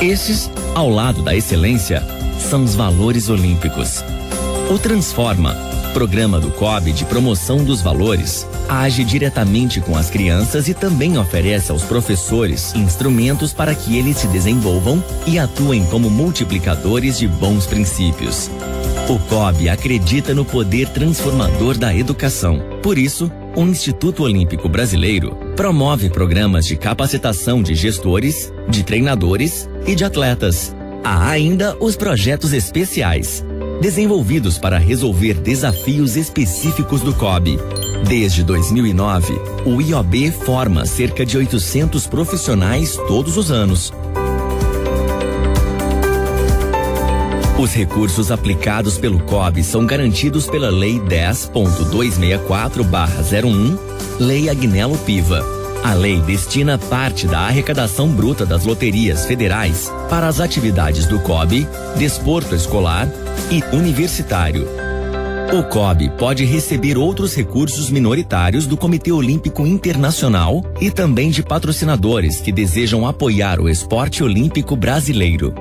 Estes, 0.02 0.50
ao 0.76 0.90
lado 0.90 1.22
da 1.24 1.36
excelência, 1.36 2.02
são 2.39 2.63
os 2.63 2.75
valores 2.75 3.30
olímpicos. 3.30 4.04
O 4.70 4.77
Transforma 4.77 5.56
programa 5.96 6.42
do 6.42 6.51
COB 6.51 6.92
de 6.92 7.06
promoção 7.06 7.63
dos 7.63 7.82
valores 7.82 8.46
age 8.68 9.01
diretamente 9.06 9.80
com 9.80 9.96
as 9.96 10.10
crianças 10.10 10.68
e 10.68 10.74
também 10.74 11.18
oferece 11.18 11.72
aos 11.72 11.84
professores 11.84 12.75
instrumentos 12.75 13.54
para 13.54 13.74
que 13.74 13.98
eles 13.98 14.18
se 14.18 14.27
desenvolvam 14.27 15.01
e 15.25 15.39
atuem 15.39 15.86
como 15.86 16.10
multiplicadores 16.10 17.18
de 17.18 17.30
bons 17.30 17.65
princípios. 17.65 18.51
O 19.08 19.18
COB 19.20 19.70
acredita 19.70 20.34
no 20.34 20.44
poder 20.44 20.89
transformador 20.89 21.77
da 21.77 21.96
educação. 21.96 22.62
Por 22.84 22.98
isso, 22.98 23.32
o 23.56 23.62
Instituto 23.62 24.24
Olímpico 24.24 24.68
Brasileiro 24.68 25.34
promove 25.56 26.10
programas 26.10 26.65
de 26.65 26.75
capacitação 26.75 27.63
de 27.63 27.74
gestores, 27.74 28.51
de 28.68 28.84
treinadores 28.84 29.70
e 29.88 29.96
de 29.96 30.04
atletas. 30.04 30.75
Há 31.06 31.30
ainda 31.30 31.78
os 31.80 31.96
projetos 31.96 32.52
especiais, 32.52 33.46
desenvolvidos 33.80 34.58
para 34.58 34.78
resolver 34.78 35.36
desafios 35.36 36.18
específicos 36.18 37.02
do 37.02 37.14
COB. 37.14 37.58
Desde 38.08 38.44
2009, 38.44 39.34
o 39.66 39.82
IOB 39.82 40.32
forma 40.32 40.86
cerca 40.86 41.26
de 41.26 41.38
800 41.38 42.08
profissionais 42.08 42.98
todos 43.08 43.38
os 43.38 43.52
anos 43.52 43.94
Os 47.58 47.74
recursos 47.74 48.32
aplicados 48.32 48.98
pelo 48.98 49.22
COB 49.22 49.64
são 49.64 49.86
garantidos 49.86 50.46
pela 50.46 50.70
Lei 50.70 51.00
10.264-01, 51.00 53.80
Lei 54.20 54.50
Agnello 54.50 54.98
Piva. 55.00 55.65
A 55.86 55.94
lei 55.94 56.20
destina 56.20 56.80
parte 56.80 57.27
da 57.27 57.42
arrecadação 57.42 58.10
bruta 58.10 58.44
das 58.44 58.65
loterias 58.65 59.27
federais 59.27 59.88
para 60.10 60.27
as 60.27 60.39
atividades 60.39 61.06
do 61.06 61.20
COB, 61.20 61.68
desporto 61.96 62.56
escolar 62.56 63.08
e 63.51 63.62
universitário. 63.72 64.68
O 65.54 65.62
COB 65.62 66.10
pode 66.18 66.44
receber 66.44 66.98
outros 66.98 67.36
recursos 67.36 67.92
minoritários 67.92 68.65
do 68.65 68.75
Comitê 68.75 69.12
Olímpico 69.12 69.63
Internacional 69.68 70.63
e 70.82 70.89
também 70.89 71.30
de 71.30 71.44
patrocinadores 71.44 72.42
que 72.42 72.51
desejam 72.51 73.08
apoiar 73.08 73.62
o 73.62 73.70
esporte 73.70 74.24
olímpico 74.24 74.75
brasileiro. 74.75 75.54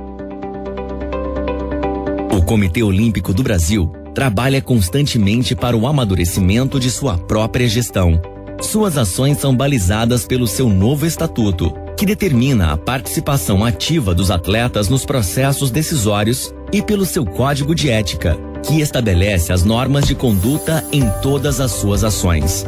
O 2.33 2.43
Comitê 2.43 2.83
Olímpico 2.83 3.35
do 3.35 3.43
Brasil 3.43 3.93
trabalha 4.15 4.63
constantemente 4.63 5.55
para 5.55 5.77
o 5.77 5.87
amadurecimento 5.87 6.81
de 6.81 6.91
sua 6.91 7.19
própria 7.19 7.69
gestão. 7.69 8.34
Suas 8.61 8.97
ações 8.97 9.39
são 9.39 9.55
balizadas 9.55 10.25
pelo 10.27 10.47
seu 10.47 10.69
novo 10.69 11.07
estatuto, 11.07 11.73
que 11.97 12.07
determina 12.07 12.73
a 12.73 12.77
participação 12.77 13.65
ativa 13.65 14.15
dos 14.15 14.31
atletas 14.31 14.89
nos 14.89 15.05
processos 15.05 15.71
decisórios, 15.71 16.55
e 16.73 16.83
pelo 16.83 17.05
seu 17.05 17.25
código 17.25 17.75
de 17.75 17.89
ética, 17.91 18.37
que 18.63 18.81
estabelece 18.81 19.53
as 19.53 19.63
normas 19.63 20.07
de 20.07 20.15
conduta 20.15 20.85
em 20.91 21.09
todas 21.23 21.61
as 21.61 21.71
suas 21.71 22.03
ações. 22.03 22.65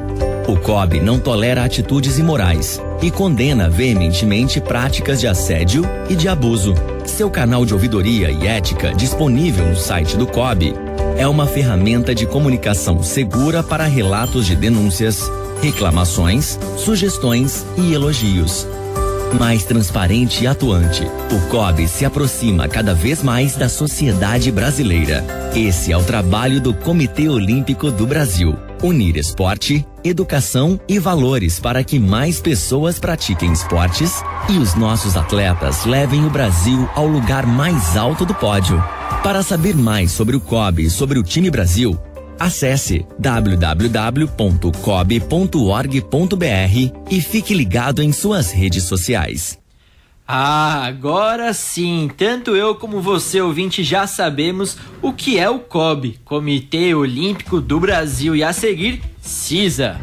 O 0.47 0.57
COB 0.57 1.01
não 1.01 1.19
tolera 1.19 1.65
atitudes 1.65 2.19
imorais 2.19 2.81
e 3.03 3.11
condena 3.11 3.69
veementemente 3.69 4.61
práticas 4.61 5.19
de 5.19 5.27
assédio 5.27 5.83
e 6.09 6.15
de 6.15 6.29
abuso. 6.29 6.73
Seu 7.05 7.29
canal 7.29 7.67
de 7.67 7.75
ouvidoria 7.75 8.31
e 8.31 8.47
ética 8.47 8.95
disponível 8.95 9.67
no 9.67 9.77
site 9.77 10.17
do 10.17 10.27
COB 10.27 10.73
é 11.19 11.27
uma 11.27 11.47
ferramenta 11.47 12.15
de 12.15 12.27
comunicação 12.27 13.03
segura 13.03 13.63
para 13.63 13.85
relatos 13.87 14.47
de 14.47 14.55
denúncias, 14.55 15.29
reclamações, 15.63 16.59
sugestões 16.77 17.65
e 17.77 17.93
elogios. 17.93 18.67
Mais 19.39 19.65
transparente 19.65 20.45
e 20.45 20.47
atuante, 20.47 21.03
o 21.05 21.51
COB 21.51 21.89
se 21.89 22.05
aproxima 22.05 22.69
cada 22.69 22.95
vez 22.95 23.23
mais 23.23 23.57
da 23.57 23.69
sociedade 23.69 24.53
brasileira. 24.53 25.25
Esse 25.55 25.93
é 25.93 25.97
o 25.97 26.05
trabalho 26.05 26.61
do 26.61 26.73
Comitê 26.73 27.29
Olímpico 27.29 27.91
do 27.91 28.07
Brasil 28.07 28.57
unir 28.83 29.17
esporte, 29.17 29.87
educação 30.05 30.79
e 30.89 30.99
valores 30.99 31.59
para 31.59 31.83
que 31.83 31.99
mais 31.99 32.41
pessoas 32.41 32.99
pratiquem 32.99 33.53
esportes 33.53 34.23
e 34.49 34.59
os 34.59 34.75
nossos 34.75 35.17
atletas 35.17 35.85
levem 35.85 36.25
o 36.25 36.31
Brasil 36.31 36.89
ao 36.95 37.07
lugar 37.07 37.47
mais 37.47 37.97
alto 37.97 38.25
do 38.25 38.35
pódio. 38.35 38.83
Para 39.23 39.43
saber 39.43 39.75
mais 39.75 40.13
sobre 40.13 40.37
o 40.37 40.41
COB 40.41 40.85
e 40.85 40.91
sobre 40.91 41.19
o 41.19 41.23
time 41.23 41.51
Brasil, 41.51 41.99
acesse 42.39 43.07
www.cob.org.br 43.19 43.97
e 47.11 47.21
fique 47.21 47.55
ligado 47.55 48.03
em 48.03 48.13
suas 48.13 48.51
redes 48.51 48.85
sociais. 48.85 49.59
Ah, 50.29 50.85
agora 50.85 51.53
sim! 51.53 52.11
Tanto 52.17 52.57
eu 52.57 52.75
como 52.75 53.01
você, 53.01 53.41
ouvinte, 53.41 53.85
já 53.85 54.09
sabemos 54.09 54.77
o 55.01 55.13
que 55.13 55.39
é 55.39 55.49
o 55.49 55.61
COB, 55.61 56.19
Comitê 56.25 56.93
Olímpico 56.95 57.61
do 57.61 57.79
Brasil, 57.79 58.35
e 58.35 58.43
a 58.43 58.53
seguir, 58.53 59.01
CISA. 59.21 60.01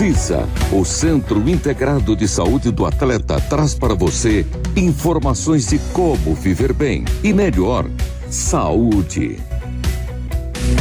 CISA, 0.00 0.48
o 0.72 0.82
Centro 0.82 1.46
Integrado 1.46 2.16
de 2.16 2.26
Saúde 2.26 2.70
do 2.70 2.86
Atleta, 2.86 3.38
traz 3.38 3.74
para 3.74 3.94
você 3.94 4.46
informações 4.74 5.68
de 5.68 5.78
como 5.92 6.34
viver 6.34 6.72
bem 6.72 7.04
e 7.22 7.34
melhor. 7.34 7.84
Saúde. 8.30 9.38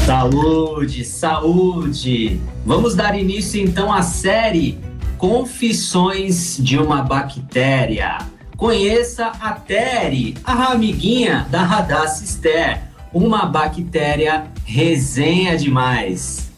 Saúde, 0.05 1.03
saúde! 1.03 2.39
Vamos 2.65 2.95
dar 2.95 3.19
início 3.19 3.62
então 3.62 3.91
à 3.91 4.01
série 4.03 4.79
Confissões 5.17 6.55
de 6.58 6.77
uma 6.77 7.01
Bactéria. 7.01 8.19
Conheça 8.55 9.34
a 9.41 9.51
Tere, 9.51 10.38
a 10.45 10.71
amiguinha 10.71 11.45
da 11.51 11.62
Radacister, 11.63 12.84
uma 13.13 13.45
bactéria 13.45 14.45
resenha 14.63 15.58
demais. 15.58 16.48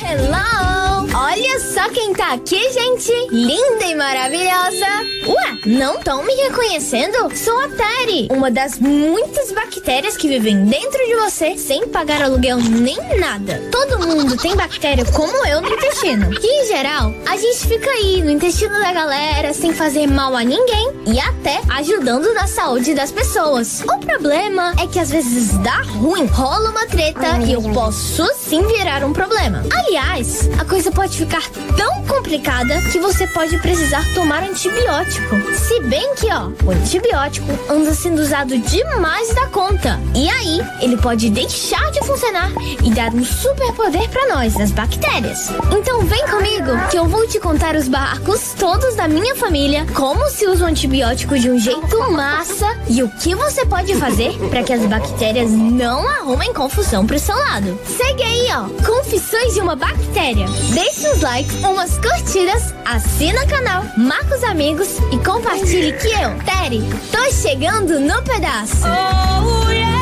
Hello! 0.00 1.08
Olha 1.14 1.60
só 1.60 1.88
quem 1.90 2.12
tá 2.12 2.34
aqui, 2.34 2.72
gente! 2.72 3.12
Linda 3.30 3.84
e 3.84 3.94
maravilhosa! 3.94 4.86
Ué, 5.26 5.58
não 5.66 5.98
estão 5.98 6.22
me 6.22 6.32
reconhecendo? 6.34 7.34
Sou 7.36 7.58
a 7.60 7.68
Teri, 7.68 8.28
uma 8.30 8.50
das 8.50 8.78
muitas 8.78 9.50
bactérias 9.52 10.16
que 10.16 10.28
vivem 10.28 10.64
dentro 10.64 10.98
de 11.04 11.16
você 11.16 11.58
sem 11.58 11.88
pagar 11.88 12.22
aluguel 12.22 12.58
nem 12.58 12.96
nada. 13.18 13.60
Todo 13.72 14.06
mundo 14.06 14.36
tem 14.36 14.54
bactéria 14.56 15.04
como 15.06 15.46
eu 15.46 15.60
no 15.60 15.68
intestino. 15.68 16.30
E 16.32 16.62
em 16.62 16.66
geral, 16.68 17.12
a 17.26 17.36
gente 17.36 17.66
fica 17.66 17.90
aí 17.90 18.22
no 18.22 18.30
intestino 18.30 18.78
da 18.78 18.92
galera 18.92 19.52
sem 19.52 19.74
fazer 19.74 20.06
mal 20.06 20.36
a 20.36 20.44
ninguém 20.44 20.92
e 21.06 21.18
até 21.18 21.60
ajudando 21.70 22.32
na 22.32 22.46
saúde 22.46 22.94
das 22.94 23.10
pessoas. 23.10 23.82
O 23.82 23.98
problema 23.98 24.72
é 24.80 24.86
que 24.86 25.00
às 25.00 25.10
vezes 25.10 25.58
dá 25.58 25.82
ruim, 25.82 26.26
rola 26.26 26.70
uma 26.70 26.86
treta 26.86 27.38
e 27.44 27.52
eu 27.52 27.62
posso 27.74 28.24
sim 28.36 28.66
virar 28.66 29.04
um 29.04 29.12
problema. 29.12 29.64
Aliás, 29.88 30.50
a 30.58 30.66
coisa 30.66 30.92
pode 30.92 31.16
ficar 31.16 31.42
tão 31.74 32.02
complicada 32.02 32.78
que 32.92 32.98
você 32.98 33.26
pode 33.28 33.56
precisar 33.56 34.04
tomar 34.12 34.42
antibiótico. 34.42 35.34
Se 35.54 35.80
bem 35.80 36.14
que, 36.14 36.26
ó, 36.30 36.50
o 36.62 36.70
antibiótico 36.70 37.46
anda 37.70 37.94
sendo 37.94 38.20
usado 38.20 38.58
demais 38.58 39.34
da 39.34 39.46
conta. 39.46 39.98
E 40.14 40.28
aí, 40.28 40.60
ele 40.82 40.98
pode 40.98 41.30
deixar 41.30 41.90
de 41.90 42.00
funcionar 42.00 42.52
e 42.84 42.90
dar 42.90 43.14
um 43.14 43.24
superpoder 43.24 44.10
para 44.10 44.34
nós, 44.34 44.60
as 44.60 44.72
bactérias. 44.72 45.48
Então 45.74 46.02
vem 46.02 46.26
comigo 46.26 46.88
que 46.90 46.98
eu 46.98 47.06
vou 47.06 47.26
te 47.26 47.40
contar 47.40 47.74
os 47.74 47.88
barracos 47.88 48.52
todos 48.58 48.94
da 48.94 49.08
minha 49.08 49.34
família, 49.36 49.86
como 49.94 50.28
se 50.28 50.46
usa 50.46 50.66
o 50.66 50.68
antibiótico 50.68 51.38
de 51.38 51.50
um 51.50 51.58
jeito 51.58 52.12
massa 52.12 52.76
e 52.90 53.02
o 53.02 53.08
que 53.08 53.34
você 53.34 53.64
pode 53.64 53.94
fazer 53.94 54.36
para 54.50 54.62
que 54.62 54.72
as 54.74 54.84
bactérias 54.84 55.50
não 55.50 56.06
arrumem 56.06 56.52
confusão 56.52 57.06
pro 57.06 57.18
seu 57.18 57.36
lado. 57.36 57.78
Segue 57.86 58.22
aí, 58.22 58.48
ó, 58.52 58.68
Confissões 58.84 59.54
de 59.54 59.60
uma 59.60 59.77
Bactéria. 59.78 60.46
Deixe 60.74 61.08
uns 61.08 61.20
likes, 61.20 61.54
umas 61.62 61.96
curtidas, 61.98 62.74
assina 62.84 63.44
o 63.44 63.48
canal, 63.48 63.84
marca 63.96 64.36
os 64.36 64.42
amigos 64.42 64.98
e 65.12 65.18
compartilhe 65.24 65.92
que 65.92 66.08
eu, 66.08 66.36
Tere, 66.44 66.82
tô 67.12 67.32
chegando 67.32 68.00
no 68.00 68.20
pedaço. 68.22 68.84
Oh, 68.84 69.70
yeah! 69.70 69.98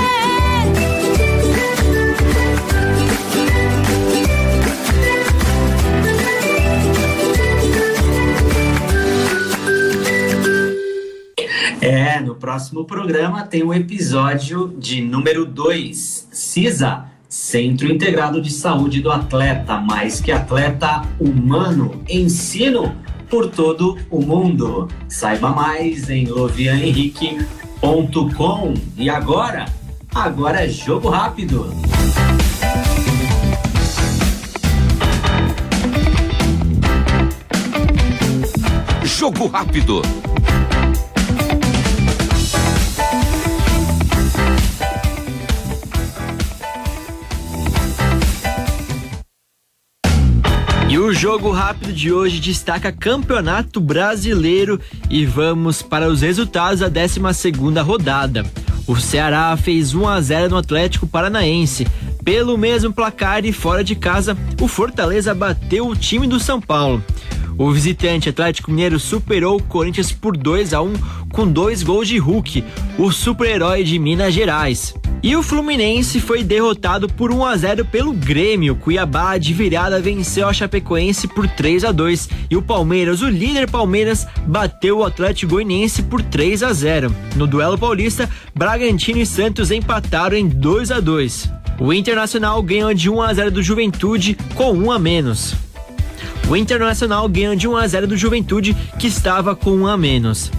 É, 11.82 12.18
no 12.18 12.34
próximo 12.34 12.84
programa 12.84 13.44
tem 13.44 13.62
o 13.62 13.68
um 13.68 13.74
episódio 13.74 14.74
de 14.76 15.00
número 15.02 15.44
2, 15.44 16.28
CISA 16.32 17.15
Centro 17.28 17.90
Integrado 17.90 18.40
de 18.40 18.50
Saúde 18.50 19.00
do 19.00 19.10
Atleta, 19.10 19.78
mais 19.78 20.20
que 20.20 20.30
atleta 20.30 21.02
humano, 21.18 22.02
ensino 22.08 22.94
por 23.28 23.50
todo 23.50 23.98
o 24.10 24.22
mundo. 24.22 24.88
Saiba 25.08 25.50
mais 25.50 26.08
em 26.08 26.26
lovianhenrique.com. 26.26 28.74
E 28.96 29.10
agora, 29.10 29.66
agora 30.14 30.64
é 30.64 30.68
jogo 30.68 31.08
rápido. 31.08 31.74
Jogo 39.04 39.46
rápido. 39.46 40.02
O 51.06 51.12
jogo 51.12 51.52
rápido 51.52 51.92
de 51.92 52.12
hoje 52.12 52.40
destaca 52.40 52.90
Campeonato 52.90 53.80
Brasileiro 53.80 54.80
e 55.08 55.24
vamos 55.24 55.80
para 55.80 56.08
os 56.08 56.20
resultados 56.20 56.80
da 56.80 56.88
12 56.88 57.20
segunda 57.32 57.80
rodada. 57.80 58.44
O 58.88 58.96
Ceará 58.96 59.56
fez 59.56 59.94
1 59.94 60.08
a 60.08 60.20
0 60.20 60.50
no 60.50 60.56
Atlético 60.56 61.06
Paranaense. 61.06 61.86
Pelo 62.24 62.58
mesmo 62.58 62.92
placar 62.92 63.44
e 63.44 63.52
fora 63.52 63.84
de 63.84 63.94
casa, 63.94 64.36
o 64.60 64.66
Fortaleza 64.66 65.32
bateu 65.32 65.86
o 65.86 65.94
time 65.94 66.26
do 66.26 66.40
São 66.40 66.60
Paulo. 66.60 67.00
O 67.56 67.70
visitante 67.70 68.28
Atlético 68.28 68.72
Mineiro 68.72 68.98
superou 68.98 69.58
o 69.58 69.62
Corinthians 69.62 70.10
por 70.10 70.36
2 70.36 70.74
a 70.74 70.82
1 70.82 70.92
com 71.30 71.46
dois 71.46 71.84
gols 71.84 72.08
de 72.08 72.18
Hulk, 72.18 72.64
o 72.98 73.12
super-herói 73.12 73.84
de 73.84 73.96
Minas 73.96 74.34
Gerais. 74.34 74.92
E 75.26 75.34
o 75.34 75.42
Fluminense 75.42 76.20
foi 76.20 76.44
derrotado 76.44 77.08
por 77.08 77.32
1 77.32 77.44
a 77.44 77.56
0 77.56 77.84
pelo 77.86 78.12
Grêmio. 78.12 78.76
Cuiabá 78.76 79.36
de 79.36 79.52
virada 79.52 80.00
venceu 80.00 80.46
a 80.46 80.52
Chapecoense 80.52 81.26
por 81.26 81.48
3 81.48 81.82
a 81.82 81.90
2 81.90 82.28
e 82.48 82.56
o 82.56 82.62
Palmeiras, 82.62 83.22
o 83.22 83.28
líder 83.28 83.68
Palmeiras, 83.68 84.24
bateu 84.46 84.98
o 84.98 85.04
Atlético 85.04 85.54
Goianiense 85.54 86.04
por 86.04 86.22
3 86.22 86.62
a 86.62 86.72
0. 86.72 87.12
No 87.34 87.44
duelo 87.44 87.76
paulista, 87.76 88.30
Bragantino 88.54 89.18
e 89.18 89.26
Santos 89.26 89.72
empataram 89.72 90.36
em 90.36 90.46
2 90.46 90.92
a 90.92 91.00
2. 91.00 91.50
O 91.80 91.92
Internacional 91.92 92.62
ganhou 92.62 92.94
de 92.94 93.10
1 93.10 93.20
a 93.20 93.34
0 93.34 93.50
do 93.50 93.64
Juventude 93.64 94.38
com 94.54 94.74
1 94.74 94.92
a 94.92 94.98
menos. 95.00 95.56
O 96.48 96.56
Internacional 96.56 97.28
ganhou 97.28 97.56
de 97.56 97.66
1 97.66 97.76
a 97.76 97.88
0 97.88 98.06
do 98.06 98.16
Juventude 98.16 98.76
que 98.96 99.08
estava 99.08 99.56
com 99.56 99.72
1 99.72 99.86
a 99.88 99.96
menos. 99.96 100.52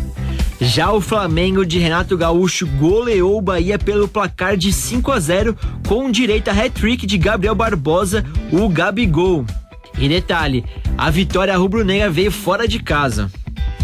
Já 0.60 0.92
o 0.92 1.00
Flamengo 1.00 1.64
de 1.64 1.78
Renato 1.78 2.18
Gaúcho 2.18 2.66
goleou 2.66 3.38
o 3.38 3.42
Bahia 3.42 3.78
pelo 3.78 4.08
placar 4.08 4.58
de 4.58 4.74
5 4.74 5.12
a 5.12 5.20
0 5.20 5.56
com 5.88 6.10
direito 6.10 6.50
a 6.50 6.52
hat-trick 6.52 7.06
de 7.06 7.18
Gabriel 7.18 7.54
Barbosa, 7.54 8.26
o 8.52 8.68
Gabigol. 8.68 9.46
E 10.00 10.10
detalhe, 10.10 10.66
a 10.98 11.12
vitória 11.12 11.56
rubro-negra 11.56 12.10
veio 12.10 12.32
fora 12.32 12.68
de 12.68 12.80
casa. 12.80 13.32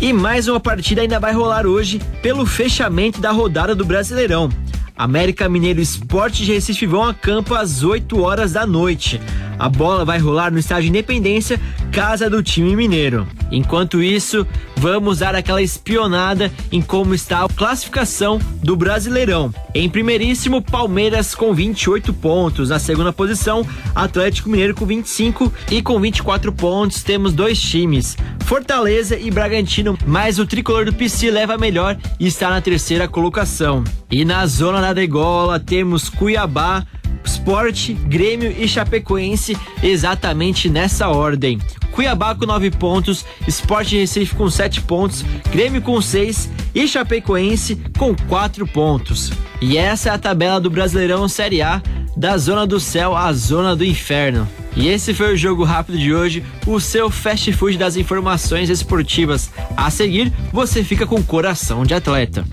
E 0.02 0.12
mais 0.12 0.48
uma 0.48 0.60
partida 0.60 1.02
ainda 1.02 1.20
vai 1.20 1.32
rolar 1.32 1.68
hoje 1.68 2.02
pelo 2.24 2.46
fechamento 2.46 3.22
da 3.22 3.32
rodada 3.32 3.76
do 3.76 3.86
Brasileirão. 3.86 4.50
América 4.96 5.48
Mineiro 5.48 5.82
Esporte 5.82 6.44
de 6.44 6.54
Recife 6.54 6.86
vão 6.86 7.04
a 7.04 7.14
campo 7.14 7.54
às 7.54 7.84
8 7.84 8.20
horas 8.20 8.54
da 8.54 8.66
noite. 8.66 9.22
A 9.64 9.70
bola 9.70 10.04
vai 10.04 10.20
rolar 10.20 10.52
no 10.52 10.60
estádio 10.60 10.90
Independência, 10.90 11.58
casa 11.90 12.30
do 12.30 12.44
time 12.44 12.76
mineiro. 12.76 13.26
Enquanto 13.50 14.04
isso, 14.04 14.46
vamos 14.76 15.20
dar 15.20 15.36
aquela 15.36 15.62
espionada 15.62 16.52
em 16.70 16.82
como 16.82 17.16
está 17.16 17.46
a 17.46 17.48
classificação 17.48 18.42
do 18.62 18.76
Brasileirão. 18.76 19.54
Em 19.74 19.90
primeiríssimo, 19.90 20.62
Palmeiras 20.62 21.34
com 21.34 21.54
28 21.54 22.12
pontos. 22.12 22.72
Na 22.72 22.78
segunda 22.78 23.14
posição, 23.14 23.66
Atlético 23.96 24.50
Mineiro 24.50 24.76
com 24.76 24.86
25 24.86 25.54
e 25.72 25.82
com 25.82 25.98
24 25.98 26.52
pontos 26.52 27.02
temos 27.02 27.32
dois 27.32 27.58
times, 27.58 28.18
Fortaleza 28.46 29.18
e 29.18 29.32
Bragantino, 29.32 29.98
mas 30.06 30.40
o 30.40 30.46
tricolor 30.46 30.84
do 30.84 30.92
PC 30.92 31.32
leva 31.32 31.58
melhor 31.58 31.98
e 32.20 32.28
está 32.28 32.50
na 32.50 32.60
terceira 32.60 33.08
colocação. 33.08 33.82
E 34.12 34.26
na 34.26 34.46
zona 34.46 34.82
da 34.82 34.92
degola 34.92 35.58
temos 35.58 36.10
Cuiabá, 36.10 36.86
Sport, 37.26 37.92
Grêmio 38.08 38.54
e 38.58 38.68
Chapecoense 38.68 39.58
exatamente 39.82 40.70
nessa 40.70 41.10
ordem. 41.10 41.60
Cuiabá 41.92 42.34
com 42.34 42.46
9 42.46 42.72
pontos, 42.72 43.24
Sport 43.48 43.92
Recife 43.92 44.36
com 44.36 44.50
7 44.50 44.82
pontos, 44.82 45.24
Grêmio 45.52 45.82
com 45.82 46.02
6 46.02 46.50
e 46.74 46.88
Chapecoense 46.88 47.80
com 47.98 48.16
4 48.28 48.66
pontos. 48.68 49.32
E 49.62 49.78
essa 49.78 50.10
é 50.10 50.12
a 50.12 50.18
tabela 50.18 50.60
do 50.60 50.70
Brasileirão 50.70 51.28
Série 51.28 51.62
A, 51.62 51.82
da 52.18 52.38
zona 52.38 52.66
do 52.66 52.80
céu 52.80 53.16
à 53.16 53.32
zona 53.32 53.76
do 53.76 53.86
inferno. 53.86 54.48
E 54.76 54.88
esse 54.88 55.14
foi 55.14 55.34
o 55.34 55.38
jogo 55.38 55.64
rápido 55.64 55.98
de 56.00 56.14
hoje, 56.14 56.44
o 56.66 56.80
seu 56.80 57.10
fast 57.10 57.52
food 57.54 57.78
das 57.78 57.96
informações 57.96 58.70
esportivas. 58.70 59.52
A 59.78 59.92
seguir, 59.92 60.34
você 60.52 60.84
fica 60.84 61.06
com 61.06 61.22
coração 61.22 61.86
de 61.86 61.94
atleta. 61.94 62.44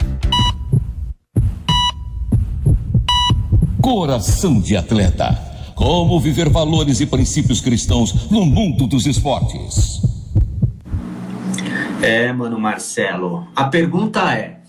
Coração 3.93 4.61
de 4.61 4.77
atleta. 4.77 5.37
Como 5.75 6.21
viver 6.21 6.49
valores 6.49 7.01
e 7.01 7.07
princípios 7.07 7.61
cristãos 7.61 8.31
no 8.31 8.47
mundo 8.47 8.87
dos 8.87 9.05
esportes. 9.05 10.01
É, 12.01 12.33
mano 12.33 12.57
Marcelo. 12.57 13.49
A 13.55 13.65
pergunta 13.65 14.33
é: 14.33 14.61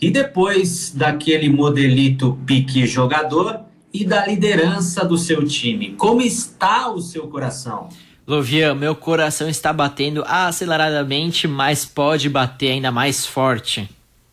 e 0.00 0.12
depois 0.12 0.92
daquele 0.94 1.48
modelito 1.48 2.38
pique 2.46 2.86
jogador 2.86 3.62
e 3.92 4.04
da 4.04 4.24
liderança 4.24 5.04
do 5.04 5.18
seu 5.18 5.44
time, 5.44 5.94
como 5.98 6.22
está 6.22 6.88
o 6.88 7.00
seu 7.00 7.26
coração? 7.26 7.88
Lovian, 8.24 8.76
meu 8.76 8.94
coração 8.94 9.48
está 9.48 9.72
batendo 9.72 10.22
aceleradamente, 10.24 11.48
mas 11.48 11.84
pode 11.84 12.28
bater 12.28 12.70
ainda 12.70 12.92
mais 12.92 13.26
forte. 13.26 13.90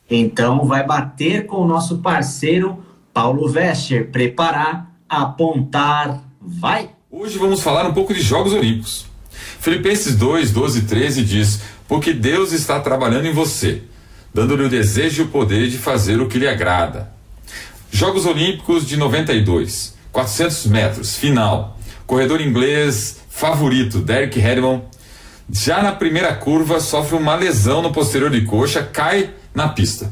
Então 0.08 0.66
vai 0.66 0.86
bater 0.86 1.48
com 1.48 1.64
o 1.64 1.68
nosso 1.68 1.98
parceiro 1.98 2.86
Paulo 3.16 3.48
Vescher, 3.48 4.12
preparar, 4.12 4.92
apontar, 5.08 6.22
vai! 6.42 6.90
Hoje 7.10 7.38
vamos 7.38 7.62
falar 7.62 7.88
um 7.88 7.94
pouco 7.94 8.14
de 8.14 8.20
Jogos 8.20 8.52
Olímpicos. 8.52 9.06
Filipenses 9.62 10.18
2, 10.18 10.52
12 10.52 10.80
e 10.80 10.82
13 10.82 11.24
diz: 11.24 11.62
Porque 11.88 12.12
Deus 12.12 12.52
está 12.52 12.78
trabalhando 12.82 13.26
em 13.26 13.32
você, 13.32 13.84
dando-lhe 14.34 14.66
o 14.66 14.70
desejo 14.70 15.22
e 15.22 15.26
o 15.28 15.30
poder 15.30 15.70
de 15.70 15.78
fazer 15.78 16.20
o 16.20 16.28
que 16.28 16.38
lhe 16.38 16.46
agrada. 16.46 17.10
Jogos 17.90 18.26
Olímpicos 18.26 18.86
de 18.86 18.98
92, 18.98 19.96
400 20.12 20.66
metros, 20.66 21.16
final. 21.16 21.80
Corredor 22.06 22.42
inglês 22.42 23.22
favorito, 23.30 24.00
Derek 24.00 24.38
Hedman, 24.38 24.84
já 25.50 25.82
na 25.82 25.94
primeira 25.94 26.36
curva 26.36 26.82
sofre 26.82 27.16
uma 27.16 27.36
lesão 27.36 27.82
no 27.82 27.94
posterior 27.94 28.30
de 28.30 28.42
coxa, 28.42 28.84
cai 28.84 29.30
na 29.54 29.70
pista. 29.70 30.12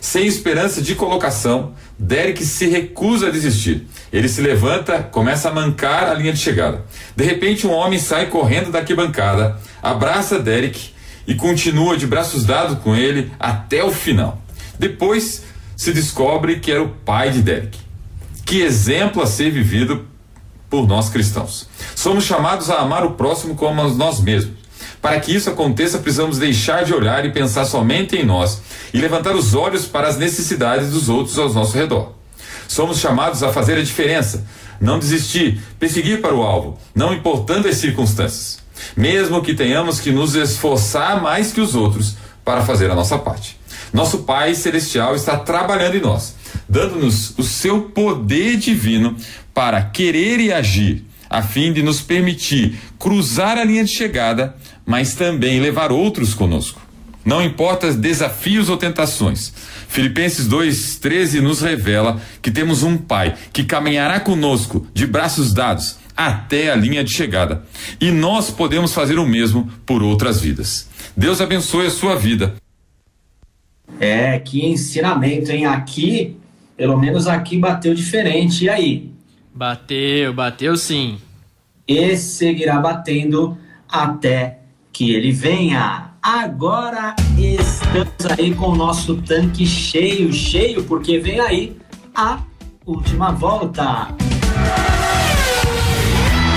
Sem 0.00 0.26
esperança 0.26 0.80
de 0.82 0.94
colocação, 0.94 1.72
Derek 1.98 2.44
se 2.44 2.66
recusa 2.66 3.28
a 3.28 3.30
desistir. 3.30 3.86
Ele 4.12 4.28
se 4.28 4.40
levanta, 4.40 5.02
começa 5.02 5.48
a 5.48 5.52
mancar 5.52 6.08
a 6.08 6.14
linha 6.14 6.32
de 6.32 6.38
chegada. 6.38 6.84
De 7.14 7.24
repente, 7.24 7.66
um 7.66 7.72
homem 7.72 7.98
sai 7.98 8.26
correndo 8.26 8.70
da 8.70 8.80
arquibancada, 8.80 9.58
abraça 9.82 10.38
Derek 10.38 10.90
e 11.26 11.34
continua 11.34 11.96
de 11.96 12.06
braços 12.06 12.44
dados 12.44 12.78
com 12.78 12.94
ele 12.94 13.32
até 13.38 13.82
o 13.82 13.90
final. 13.90 14.40
Depois, 14.78 15.44
se 15.76 15.92
descobre 15.92 16.60
que 16.60 16.70
era 16.70 16.82
o 16.82 16.88
pai 16.88 17.30
de 17.30 17.42
Derek. 17.42 17.78
Que 18.44 18.62
exemplo 18.62 19.22
a 19.22 19.26
ser 19.26 19.50
vivido 19.50 20.06
por 20.70 20.86
nós 20.86 21.08
cristãos. 21.08 21.68
Somos 21.94 22.24
chamados 22.24 22.70
a 22.70 22.76
amar 22.76 23.04
o 23.04 23.12
próximo 23.12 23.54
como 23.54 23.82
nós 23.90 24.20
mesmos. 24.20 24.54
Para 25.00 25.20
que 25.20 25.34
isso 25.34 25.50
aconteça, 25.50 25.98
precisamos 25.98 26.38
deixar 26.38 26.84
de 26.84 26.94
olhar 26.94 27.24
e 27.24 27.32
pensar 27.32 27.64
somente 27.64 28.16
em 28.16 28.24
nós 28.24 28.62
e 28.92 28.98
levantar 28.98 29.34
os 29.34 29.54
olhos 29.54 29.86
para 29.86 30.08
as 30.08 30.16
necessidades 30.16 30.90
dos 30.90 31.08
outros 31.08 31.38
ao 31.38 31.52
nosso 31.52 31.76
redor. 31.76 32.12
Somos 32.68 32.98
chamados 32.98 33.42
a 33.42 33.52
fazer 33.52 33.78
a 33.78 33.82
diferença, 33.82 34.46
não 34.80 34.98
desistir, 34.98 35.60
perseguir 35.78 36.20
para 36.20 36.34
o 36.34 36.42
alvo, 36.42 36.78
não 36.94 37.14
importando 37.14 37.68
as 37.68 37.76
circunstâncias. 37.76 38.58
Mesmo 38.96 39.42
que 39.42 39.54
tenhamos 39.54 40.00
que 40.00 40.10
nos 40.10 40.34
esforçar 40.34 41.22
mais 41.22 41.52
que 41.52 41.60
os 41.60 41.74
outros 41.74 42.16
para 42.44 42.62
fazer 42.62 42.90
a 42.90 42.94
nossa 42.94 43.18
parte. 43.18 43.58
Nosso 43.92 44.18
Pai 44.18 44.54
Celestial 44.54 45.14
está 45.14 45.36
trabalhando 45.36 45.96
em 45.96 46.00
nós, 46.00 46.34
dando-nos 46.68 47.36
o 47.38 47.42
seu 47.42 47.82
poder 47.82 48.56
divino 48.56 49.16
para 49.54 49.82
querer 49.82 50.40
e 50.40 50.52
agir, 50.52 51.04
a 51.30 51.42
fim 51.42 51.72
de 51.72 51.82
nos 51.82 52.00
permitir 52.00 52.78
cruzar 52.98 53.56
a 53.58 53.64
linha 53.64 53.84
de 53.84 53.90
chegada 53.90 54.54
mas 54.86 55.14
também 55.14 55.58
levar 55.58 55.90
outros 55.90 56.32
conosco. 56.32 56.80
Não 57.26 57.42
importa 57.42 57.92
desafios 57.92 58.68
ou 58.68 58.76
tentações. 58.76 59.52
Filipenses 59.88 60.48
2,13 60.48 61.40
nos 61.40 61.60
revela 61.60 62.20
que 62.40 62.52
temos 62.52 62.84
um 62.84 62.96
Pai 62.96 63.34
que 63.52 63.64
caminhará 63.64 64.20
conosco 64.20 64.86
de 64.94 65.08
braços 65.08 65.52
dados 65.52 65.98
até 66.16 66.70
a 66.70 66.76
linha 66.76 67.02
de 67.02 67.12
chegada. 67.12 67.64
E 68.00 68.12
nós 68.12 68.48
podemos 68.50 68.94
fazer 68.94 69.18
o 69.18 69.26
mesmo 69.26 69.68
por 69.84 70.04
outras 70.04 70.40
vidas. 70.40 70.88
Deus 71.16 71.40
abençoe 71.40 71.86
a 71.86 71.90
sua 71.90 72.14
vida. 72.14 72.54
É, 73.98 74.38
que 74.38 74.64
ensinamento, 74.64 75.50
hein? 75.50 75.66
Aqui, 75.66 76.36
pelo 76.76 76.96
menos 76.96 77.26
aqui 77.26 77.58
bateu 77.58 77.92
diferente. 77.92 78.64
E 78.64 78.68
aí? 78.68 79.10
Bateu, 79.52 80.32
bateu 80.32 80.76
sim. 80.76 81.18
E 81.88 82.16
seguirá 82.16 82.78
batendo 82.78 83.58
até 83.88 84.60
que 84.92 85.12
ele 85.12 85.32
venha. 85.32 86.15
Agora 86.26 87.14
estamos 87.38 88.26
aí 88.36 88.52
com 88.52 88.70
o 88.70 88.74
nosso 88.74 89.22
tanque 89.22 89.64
cheio, 89.64 90.32
cheio, 90.32 90.82
porque 90.82 91.20
vem 91.20 91.38
aí 91.38 91.78
a 92.16 92.40
última 92.84 93.30
volta. 93.30 94.08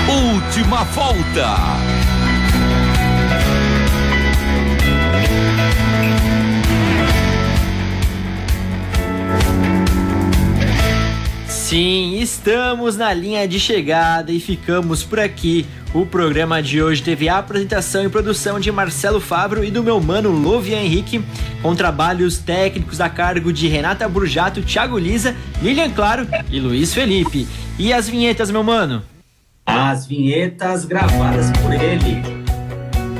Última 0.08 0.82
volta. 0.86 1.89
Sim, 11.70 12.18
estamos 12.18 12.96
na 12.96 13.14
linha 13.14 13.46
de 13.46 13.60
chegada 13.60 14.32
e 14.32 14.40
ficamos 14.40 15.04
por 15.04 15.20
aqui. 15.20 15.64
O 15.94 16.04
programa 16.04 16.60
de 16.60 16.82
hoje 16.82 17.00
teve 17.00 17.28
a 17.28 17.38
apresentação 17.38 18.02
e 18.02 18.08
produção 18.08 18.58
de 18.58 18.72
Marcelo 18.72 19.20
Fabro 19.20 19.62
e 19.62 19.70
do 19.70 19.80
meu 19.80 20.00
mano 20.00 20.32
Lovia 20.32 20.82
Henrique, 20.82 21.24
com 21.62 21.72
trabalhos 21.76 22.38
técnicos 22.38 23.00
a 23.00 23.08
cargo 23.08 23.52
de 23.52 23.68
Renata 23.68 24.08
Burjato, 24.08 24.62
Thiago 24.62 24.98
Lisa, 24.98 25.36
Lilian 25.62 25.90
Claro 25.90 26.26
e 26.50 26.58
Luiz 26.58 26.92
Felipe. 26.92 27.46
E 27.78 27.92
as 27.92 28.08
vinhetas, 28.08 28.50
meu 28.50 28.64
mano? 28.64 29.04
As 29.64 30.08
vinhetas 30.08 30.84
gravadas 30.84 31.52
por 31.62 31.72
ele, 31.72 32.20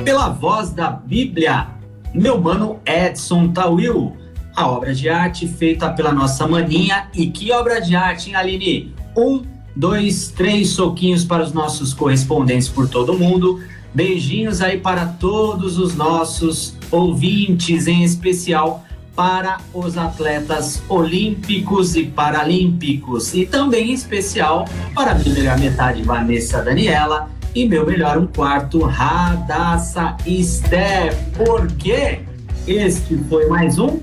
pela 0.03 0.27
voz 0.27 0.71
da 0.71 0.91
Bíblia, 0.91 1.69
meu 2.13 2.37
mano 2.37 2.81
Edson 2.85 3.47
Tawil. 3.53 4.20
A 4.55 4.67
obra 4.67 4.93
de 4.93 5.09
arte 5.09 5.47
feita 5.47 5.89
pela 5.89 6.11
nossa 6.11 6.47
maninha. 6.47 7.07
E 7.13 7.27
que 7.27 7.51
obra 7.51 7.79
de 7.79 7.95
arte, 7.95 8.29
hein, 8.29 8.35
Aline? 8.35 8.93
Um, 9.15 9.43
dois, 9.75 10.31
três 10.35 10.69
soquinhos 10.69 11.23
para 11.23 11.43
os 11.43 11.53
nossos 11.53 11.93
correspondentes 11.93 12.67
por 12.67 12.87
todo 12.87 13.17
mundo. 13.17 13.61
Beijinhos 13.93 14.61
aí 14.61 14.77
para 14.77 15.05
todos 15.05 15.77
os 15.77 15.95
nossos 15.95 16.75
ouvintes, 16.89 17.87
em 17.87 18.03
especial 18.03 18.85
para 19.15 19.57
os 19.73 19.97
atletas 19.97 20.81
olímpicos 20.87 21.95
e 21.95 22.03
paralímpicos. 22.03 23.33
E 23.33 23.45
também 23.45 23.91
em 23.91 23.93
especial 23.93 24.65
para 24.95 25.11
a 25.11 25.15
minha 25.15 25.33
melhor 25.33 25.59
metade, 25.59 26.01
Vanessa 26.01 26.61
Daniela, 26.61 27.29
e 27.53 27.67
meu 27.67 27.85
melhor 27.85 28.17
um 28.17 28.27
quarto, 28.27 28.79
Radassa 28.81 30.15
Steph. 30.25 31.15
Porque 31.35 32.19
este 32.65 33.17
foi 33.29 33.47
mais 33.47 33.77
um 33.77 33.99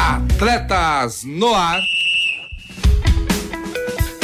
Atletas 0.00 1.24
no 1.24 1.54
Ar. 1.54 1.99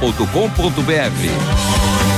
jornal.com.br. 0.00 2.11